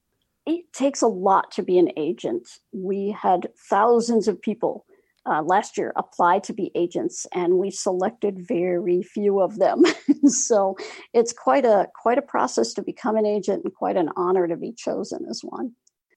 it 0.46 0.72
takes 0.72 1.02
a 1.02 1.06
lot 1.06 1.50
to 1.52 1.62
be 1.62 1.78
an 1.78 1.92
agent. 1.96 2.48
We 2.72 3.10
had 3.10 3.48
thousands 3.70 4.28
of 4.28 4.40
people 4.40 4.84
uh, 5.24 5.42
last 5.42 5.78
year 5.78 5.92
apply 5.96 6.40
to 6.40 6.52
be 6.52 6.72
agents, 6.74 7.26
and 7.32 7.58
we 7.58 7.70
selected 7.70 8.44
very 8.46 9.02
few 9.02 9.40
of 9.40 9.58
them. 9.58 9.84
so 10.24 10.76
it's 11.14 11.32
quite 11.32 11.64
a 11.64 11.88
quite 11.94 12.18
a 12.18 12.22
process 12.22 12.72
to 12.74 12.82
become 12.82 13.16
an 13.16 13.26
agent, 13.26 13.62
and 13.64 13.74
quite 13.74 13.96
an 13.96 14.10
honor 14.16 14.48
to 14.48 14.56
be 14.56 14.72
chosen 14.72 15.24
as 15.30 15.42
one. 15.44 15.72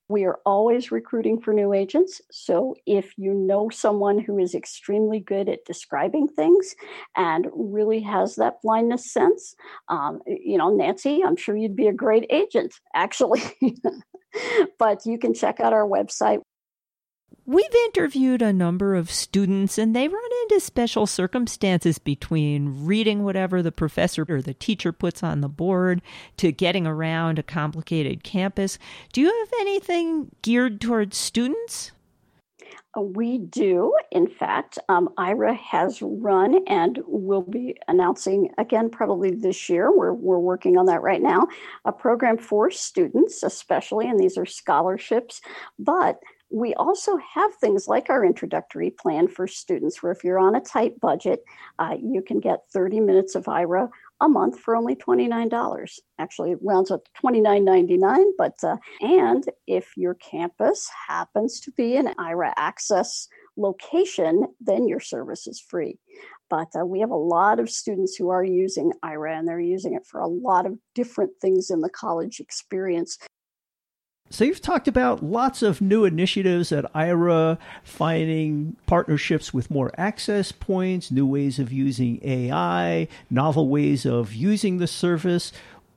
We 0.08 0.24
are 0.24 0.38
always 0.46 0.92
recruiting 0.92 1.40
for 1.40 1.52
new 1.52 1.72
agents. 1.72 2.20
So 2.30 2.76
if 2.86 3.12
you 3.16 3.34
know 3.34 3.68
someone 3.70 4.18
who 4.18 4.38
is 4.38 4.54
extremely 4.54 5.18
good 5.18 5.48
at 5.48 5.64
describing 5.64 6.28
things 6.28 6.76
and 7.16 7.48
really 7.52 8.00
has 8.00 8.36
that 8.36 8.62
blindness 8.62 9.12
sense, 9.12 9.56
um, 9.88 10.20
you 10.26 10.58
know, 10.58 10.70
Nancy, 10.70 11.22
I'm 11.26 11.36
sure 11.36 11.56
you'd 11.56 11.76
be 11.76 11.88
a 11.88 11.92
great 11.92 12.26
agent, 12.30 12.74
actually. 12.94 13.42
but 14.78 15.04
you 15.06 15.18
can 15.18 15.34
check 15.34 15.58
out 15.60 15.72
our 15.72 15.86
website. 15.86 16.40
We've 17.48 17.64
interviewed 17.86 18.42
a 18.42 18.52
number 18.52 18.96
of 18.96 19.08
students, 19.08 19.78
and 19.78 19.94
they 19.94 20.08
run 20.08 20.30
into 20.42 20.58
special 20.58 21.06
circumstances 21.06 22.00
between 22.00 22.84
reading 22.84 23.22
whatever 23.22 23.62
the 23.62 23.70
professor 23.70 24.26
or 24.28 24.42
the 24.42 24.52
teacher 24.52 24.90
puts 24.90 25.22
on 25.22 25.42
the 25.42 25.48
board 25.48 26.02
to 26.38 26.50
getting 26.50 26.88
around 26.88 27.38
a 27.38 27.44
complicated 27.44 28.24
campus. 28.24 28.80
Do 29.12 29.20
you 29.20 29.28
have 29.28 29.60
anything 29.60 30.32
geared 30.42 30.80
towards 30.80 31.16
students? 31.16 31.92
Uh, 32.98 33.02
we 33.02 33.38
do. 33.38 33.94
In 34.10 34.26
fact, 34.26 34.80
um, 34.88 35.08
Aira 35.16 35.56
has 35.56 36.02
run 36.02 36.64
and 36.66 36.98
will 37.06 37.42
be 37.42 37.76
announcing 37.86 38.50
again 38.58 38.90
probably 38.90 39.30
this 39.30 39.68
year. 39.68 39.96
We're, 39.96 40.14
we're 40.14 40.40
working 40.40 40.78
on 40.78 40.86
that 40.86 41.02
right 41.02 41.22
now. 41.22 41.46
A 41.84 41.92
program 41.92 42.38
for 42.38 42.72
students, 42.72 43.44
especially, 43.44 44.08
and 44.08 44.18
these 44.18 44.36
are 44.36 44.46
scholarships. 44.46 45.40
But 45.78 46.18
we 46.50 46.74
also 46.74 47.16
have 47.16 47.54
things 47.56 47.88
like 47.88 48.08
our 48.08 48.24
introductory 48.24 48.90
plan 48.90 49.28
for 49.28 49.46
students, 49.46 50.02
where 50.02 50.12
if 50.12 50.22
you're 50.22 50.38
on 50.38 50.54
a 50.54 50.60
tight 50.60 51.00
budget, 51.00 51.42
uh, 51.78 51.96
you 52.00 52.22
can 52.22 52.40
get 52.40 52.60
30 52.72 53.00
minutes 53.00 53.34
of 53.34 53.44
Aira 53.44 53.88
a 54.20 54.28
month 54.28 54.58
for 54.58 54.76
only 54.76 54.94
$29. 54.94 55.98
Actually, 56.18 56.52
it 56.52 56.58
rounds 56.62 56.90
up 56.90 57.04
to 57.04 57.10
$29.99. 57.22 58.24
But, 58.38 58.62
uh, 58.62 58.76
and 59.00 59.44
if 59.66 59.96
your 59.96 60.14
campus 60.14 60.88
happens 61.08 61.60
to 61.60 61.72
be 61.72 61.96
an 61.96 62.14
Aira 62.18 62.52
access 62.56 63.28
location, 63.56 64.46
then 64.60 64.88
your 64.88 65.00
service 65.00 65.46
is 65.46 65.60
free. 65.60 65.98
But 66.48 66.68
uh, 66.78 66.86
we 66.86 67.00
have 67.00 67.10
a 67.10 67.16
lot 67.16 67.58
of 67.58 67.68
students 67.68 68.14
who 68.14 68.30
are 68.30 68.44
using 68.44 68.92
Aira 69.04 69.36
and 69.36 69.48
they're 69.48 69.60
using 69.60 69.94
it 69.94 70.06
for 70.06 70.20
a 70.20 70.28
lot 70.28 70.64
of 70.64 70.78
different 70.94 71.32
things 71.40 71.70
in 71.70 71.80
the 71.80 71.90
college 71.90 72.40
experience. 72.40 73.18
So 74.28 74.44
you've 74.44 74.60
talked 74.60 74.88
about 74.88 75.22
lots 75.22 75.62
of 75.62 75.80
new 75.80 76.04
initiatives 76.04 76.72
at 76.72 76.92
Aira, 76.92 77.58
finding 77.84 78.76
partnerships 78.86 79.54
with 79.54 79.70
more 79.70 79.92
access 79.96 80.50
points, 80.50 81.10
new 81.12 81.26
ways 81.26 81.58
of 81.58 81.72
using 81.72 82.18
AI, 82.22 83.06
novel 83.30 83.68
ways 83.68 84.04
of 84.04 84.34
using 84.34 84.78
the 84.78 84.88
service. 84.88 85.52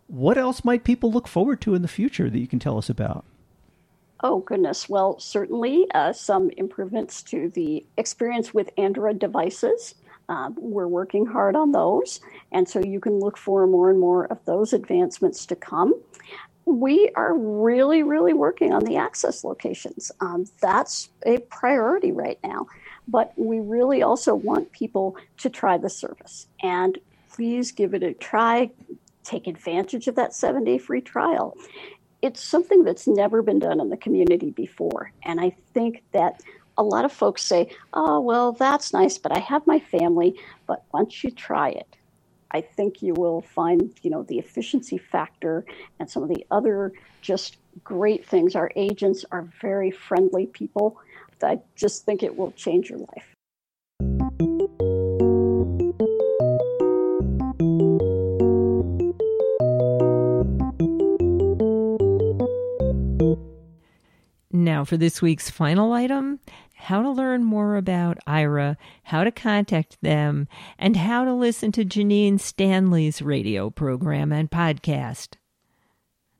What 0.07 0.37
else 0.37 0.63
might 0.63 0.83
people 0.83 1.11
look 1.11 1.27
forward 1.27 1.59
to 1.61 1.73
in 1.73 1.81
the 1.81 1.87
future 1.87 2.29
that 2.29 2.39
you 2.39 2.47
can 2.47 2.59
tell 2.59 2.77
us 2.77 2.89
about? 2.89 3.25
Oh, 4.21 4.39
goodness. 4.39 4.87
Well, 4.87 5.19
certainly 5.19 5.87
uh, 5.95 6.13
some 6.13 6.51
improvements 6.51 7.23
to 7.23 7.49
the 7.49 7.85
experience 7.97 8.53
with 8.53 8.69
Android 8.77 9.17
devices. 9.17 9.95
Uh, 10.27 10.51
we're 10.55 10.87
working 10.87 11.25
hard 11.25 11.55
on 11.55 11.71
those. 11.71 12.19
And 12.51 12.69
so 12.69 12.79
you 12.79 12.99
can 12.99 13.19
look 13.19 13.37
for 13.37 13.65
more 13.65 13.89
and 13.89 13.99
more 13.99 14.25
of 14.25 14.43
those 14.45 14.73
advancements 14.73 15.45
to 15.47 15.55
come 15.55 15.95
we 16.69 17.11
are 17.15 17.35
really, 17.35 18.03
really 18.03 18.33
working 18.33 18.73
on 18.73 18.83
the 18.83 18.95
access 18.97 19.43
locations. 19.43 20.11
Um, 20.19 20.45
that's 20.61 21.09
a 21.25 21.39
priority 21.39 22.11
right 22.11 22.39
now. 22.43 22.67
But 23.07 23.33
we 23.37 23.59
really 23.59 24.03
also 24.03 24.35
want 24.35 24.71
people 24.71 25.17
to 25.37 25.49
try 25.49 25.77
the 25.77 25.89
service. 25.89 26.47
And 26.61 26.97
please 27.31 27.71
give 27.71 27.93
it 27.93 28.03
a 28.03 28.13
try. 28.13 28.69
Take 29.23 29.47
advantage 29.47 30.07
of 30.07 30.15
that 30.15 30.33
seven 30.33 30.63
day 30.63 30.77
free 30.77 31.01
trial. 31.01 31.57
It's 32.21 32.43
something 32.43 32.83
that's 32.83 33.07
never 33.07 33.41
been 33.41 33.59
done 33.59 33.79
in 33.79 33.89
the 33.89 33.97
community 33.97 34.51
before. 34.51 35.11
And 35.23 35.39
I 35.39 35.55
think 35.73 36.03
that 36.11 36.41
a 36.77 36.83
lot 36.83 37.05
of 37.05 37.11
folks 37.11 37.41
say, 37.41 37.69
oh, 37.93 38.19
well, 38.19 38.51
that's 38.51 38.93
nice, 38.93 39.17
but 39.17 39.35
I 39.35 39.39
have 39.39 39.65
my 39.65 39.79
family. 39.79 40.35
But 40.67 40.83
once 40.93 41.23
you 41.23 41.31
try 41.31 41.69
it, 41.69 41.95
I 42.51 42.61
think 42.61 43.01
you 43.01 43.13
will 43.13 43.41
find, 43.41 43.93
you 44.01 44.09
know, 44.09 44.23
the 44.23 44.39
efficiency 44.39 44.97
factor 44.97 45.65
and 45.99 46.09
some 46.09 46.23
of 46.23 46.29
the 46.29 46.45
other 46.49 46.91
just 47.21 47.57
great 47.83 48.25
things. 48.25 48.55
Our 48.55 48.71
agents 48.75 49.25
are 49.31 49.47
very 49.61 49.91
friendly 49.91 50.47
people. 50.47 50.97
I 51.41 51.59
just 51.75 52.05
think 52.05 52.23
it 52.23 52.35
will 52.35 52.51
change 52.51 52.89
your 52.89 52.99
life. 52.99 53.35
Now, 64.51 64.83
for 64.83 64.97
this 64.97 65.21
week's 65.21 65.49
final 65.49 65.93
item 65.93 66.39
how 66.79 67.01
to 67.01 67.09
learn 67.09 67.43
more 67.43 67.75
about 67.75 68.17
Aira, 68.25 68.77
how 69.03 69.25
to 69.25 69.31
contact 69.31 69.97
them, 70.01 70.47
and 70.77 70.95
how 70.95 71.25
to 71.25 71.33
listen 71.33 71.73
to 71.73 71.83
Janine 71.83 72.39
Stanley's 72.39 73.21
radio 73.21 73.69
program 73.69 74.31
and 74.31 74.49
podcast. 74.49 75.35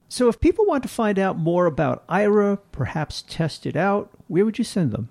So, 0.08 0.30
if 0.30 0.40
people 0.40 0.66
want 0.66 0.84
to 0.84 0.90
find 0.90 1.20
out 1.20 1.38
more 1.38 1.66
about 1.66 2.08
Aira, 2.08 2.60
perhaps 2.72 3.22
test 3.28 3.66
it 3.66 3.76
out, 3.76 4.10
where 4.28 4.46
would 4.46 4.58
you 4.58 4.64
send 4.64 4.92
them? 4.92 5.10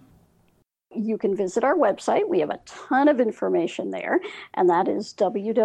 You 0.97 1.19
can 1.19 1.37
visit 1.37 1.63
our 1.63 1.77
website. 1.77 2.27
We 2.27 2.41
have 2.41 2.51
a 2.51 2.61
ton 2.65 3.07
of 3.07 3.21
information 3.21 3.91
there, 3.91 4.21
and 4.55 4.71
that 4.71 4.89
is 4.89 5.15
www.aira.io. 5.15 5.61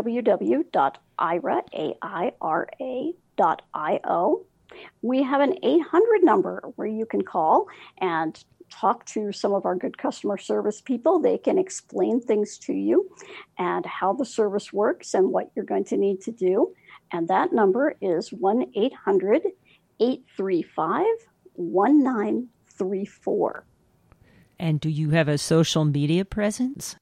We 5.01 5.23
have 5.23 5.41
an 5.41 5.55
800 5.63 6.23
number 6.23 6.63
where 6.75 6.87
you 6.87 7.05
can 7.05 7.21
call 7.21 7.67
and 7.99 8.43
talk 8.73 9.05
to 9.05 9.31
some 9.31 9.53
of 9.53 9.65
our 9.65 9.75
good 9.75 9.97
customer 9.97 10.37
service 10.37 10.81
people. 10.81 11.19
They 11.19 11.37
can 11.37 11.57
explain 11.57 12.19
things 12.19 12.57
to 12.59 12.73
you 12.73 13.09
and 13.57 13.85
how 13.85 14.11
the 14.13 14.25
service 14.25 14.73
works 14.73 15.13
and 15.13 15.31
what 15.31 15.49
you're 15.55 15.65
going 15.65 15.85
to 15.85 15.97
need 15.97 16.19
to 16.21 16.31
do. 16.31 16.73
And 17.11 17.27
that 17.27 17.51
number 17.53 17.95
is 18.01 18.33
1 18.33 18.71
800 18.75 19.43
835 19.99 21.05
1934. 21.55 23.65
And 24.59 24.79
do 24.79 24.89
you 24.89 25.11
have 25.11 25.27
a 25.27 25.37
social 25.37 25.85
media 25.85 26.25
presence? 26.25 26.95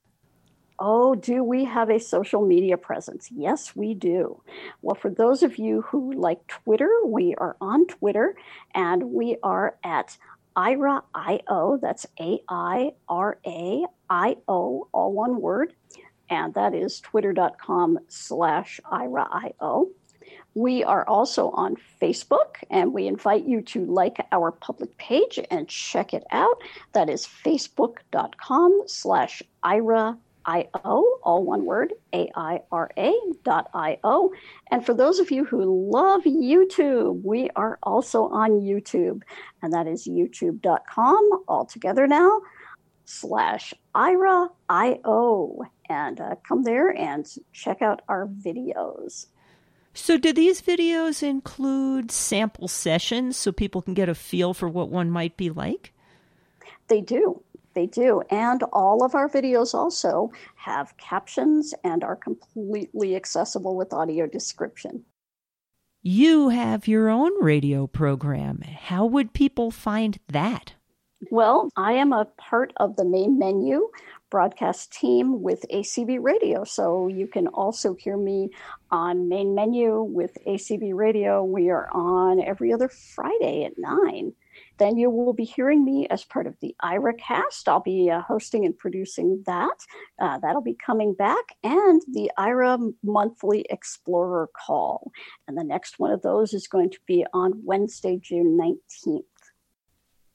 Oh, 0.84 1.14
do 1.14 1.44
we 1.44 1.64
have 1.66 1.92
a 1.92 2.00
social 2.00 2.44
media 2.44 2.76
presence? 2.76 3.30
Yes, 3.32 3.76
we 3.76 3.94
do. 3.94 4.42
Well, 4.82 4.96
for 4.96 5.12
those 5.12 5.44
of 5.44 5.60
you 5.60 5.84
who 5.84 6.12
like 6.14 6.48
Twitter, 6.48 6.90
we 7.06 7.36
are 7.36 7.56
on 7.62 7.86
Twitter 7.86 8.36
and 8.74 9.12
we 9.12 9.38
are 9.44 9.78
at 9.84 10.18
Aira 10.56 11.04
IO. 11.14 11.78
That's 11.82 12.06
A 12.20 12.40
I 12.48 12.94
R 13.08 13.38
A 13.46 13.86
I 14.10 14.38
O, 14.48 14.88
all 14.92 15.14
one 15.14 15.42
word. 15.42 15.74
And 16.30 16.54
that 16.54 16.74
is 16.74 17.00
twitter.com 17.02 18.00
slash 18.08 18.80
Aira 18.92 19.28
IO. 19.32 19.90
We 20.54 20.84
are 20.84 21.08
also 21.08 21.50
on 21.52 21.78
Facebook, 22.02 22.58
and 22.70 22.94
we 22.94 23.08
invite 23.08 23.46
you 23.46 23.62
to 23.64 23.86
like 23.86 24.18
our 24.32 24.52
public 24.52 24.98
page 24.98 25.40
and 25.50 25.68
check 25.68 26.14
it 26.14 26.26
out. 26.32 26.62
That 26.92 27.10
is 27.10 27.26
facebook.com 27.26 28.84
slash 28.88 29.42
Aira 29.64 30.18
I-O, 30.46 31.20
all 31.24 31.44
one 31.44 31.66
word, 31.66 31.94
A-I-R-A 32.14 33.14
dot 33.44 33.70
I-O. 33.74 34.34
And 34.70 34.86
for 34.86 34.94
those 34.94 35.20
of 35.20 35.32
you 35.32 35.46
who 35.46 35.92
love 35.92 36.24
YouTube, 36.24 37.24
we 37.24 37.50
are 37.56 37.78
also 37.84 38.28
on 38.28 38.62
YouTube, 38.62 39.22
and 39.62 39.74
that 39.74 39.88
is 39.88 40.08
youtube.com, 40.08 41.44
all 41.48 41.66
together 41.66 42.08
now, 42.08 42.42
slash 43.06 43.74
Aira 43.96 44.50
I-O. 44.70 45.66
And 45.90 46.20
uh, 46.20 46.36
come 46.48 46.64
there 46.64 46.90
and 46.90 47.28
check 47.52 47.82
out 47.82 48.02
our 48.08 48.28
videos. 48.28 49.28
So, 49.94 50.18
do 50.18 50.32
these 50.32 50.62
videos 50.62 51.22
include 51.22 52.12
sample 52.12 52.70
sessions 52.70 53.36
so 53.36 53.52
people 53.52 53.82
can 53.82 53.94
get 53.94 54.08
a 54.08 54.16
feel 54.16 54.54
for 54.54 54.70
what 54.70 54.90
one 54.90 55.12
might 55.12 55.36
be 55.36 55.50
like? 55.50 55.92
They 56.88 57.02
do. 57.02 57.44
They 57.74 57.88
do. 57.88 58.22
And 58.30 58.64
all 58.74 59.04
of 59.04 59.16
our 59.16 59.30
videos 59.30 59.74
also 59.74 60.32
have 60.56 60.98
captions 60.98 61.74
and 61.84 62.04
are 62.04 62.16
completely 62.16 63.16
accessible 63.16 63.76
with 63.76 63.94
audio 63.94 64.28
description. 64.28 65.06
You 66.02 66.50
have 66.50 66.88
your 66.88 67.10
own 67.10 67.32
radio 67.44 67.86
program. 67.88 68.62
How 68.62 69.06
would 69.06 69.34
people 69.34 69.70
find 69.70 70.20
that? 70.30 70.74
Well, 71.30 71.70
I 71.78 71.94
am 71.94 72.14
a 72.14 72.26
part 72.38 72.74
of 72.78 72.96
the 72.96 73.06
main 73.06 73.38
menu 73.38 73.90
broadcast 74.32 74.92
team 74.94 75.44
with 75.44 75.64
ACB 75.72 76.18
Radio. 76.20 76.64
So 76.64 77.08
you 77.08 77.28
can 77.28 77.46
also 77.48 77.94
hear 77.94 78.18
me 78.18 78.50
on 78.90 79.30
main 79.30 79.54
menu 79.54 80.02
with 80.02 80.36
ACB 80.48 80.96
Radio. 80.96 81.44
We 81.44 81.70
are 81.70 81.88
on 81.94 82.42
every 82.42 82.74
other 82.74 82.90
Friday 82.90 83.66
at 83.66 83.74
9 83.78 84.34
then 84.82 84.98
you 84.98 85.12
will 85.12 85.34
be 85.34 85.44
hearing 85.44 85.86
me 85.86 86.08
as 86.08 86.24
part 86.24 86.48
of 86.48 86.60
the 86.60 86.76
Aira 86.84 87.15
cast. 87.17 87.70
I'll 87.70 87.82
be 87.82 88.10
uh, 88.10 88.22
hosting 88.22 88.65
and 88.65 88.76
producing 88.76 89.44
that. 89.46 89.78
Uh, 90.20 90.39
that'll 90.39 90.63
be 90.63 90.74
coming 90.74 91.13
back, 91.13 91.56
and 91.63 92.02
the 92.12 92.32
Aira 92.39 92.91
monthly 93.04 93.63
Explorer 93.70 94.50
call. 94.54 95.12
And 95.48 95.56
the 95.56 95.63
next 95.63 96.00
one 96.00 96.10
of 96.12 96.24
those 96.24 96.56
is 96.56 96.67
going 96.67 96.89
to 96.89 96.98
be 97.06 97.24
on 97.32 97.62
Wednesday, 97.63 98.20
June 98.22 98.58
19th. 98.58 99.22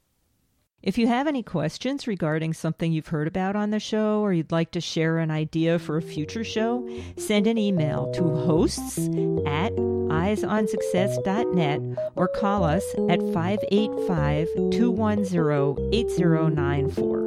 If 0.87 0.97
you 0.97 1.05
have 1.07 1.27
any 1.27 1.43
questions 1.43 2.07
regarding 2.07 2.53
something 2.53 2.93
you've 2.93 3.09
heard 3.09 3.27
about 3.27 3.57
on 3.57 3.71
the 3.71 3.79
show 3.79 4.21
or 4.21 4.31
you'd 4.31 4.53
like 4.53 4.71
to 4.71 4.79
share 4.79 5.17
an 5.17 5.29
idea 5.29 5.79
for 5.79 5.97
a 5.97 6.01
future 6.01 6.45
show, 6.45 6.89
send 7.17 7.45
an 7.45 7.57
email 7.57 8.09
to 8.13 8.23
hosts 8.23 8.97
at 9.45 9.75
eyesonsuccess.net 9.75 11.81
or 12.15 12.29
call 12.29 12.63
us 12.63 12.85
at 13.09 13.19
585 13.33 14.47
210 14.71 15.89
8094. 15.91 17.26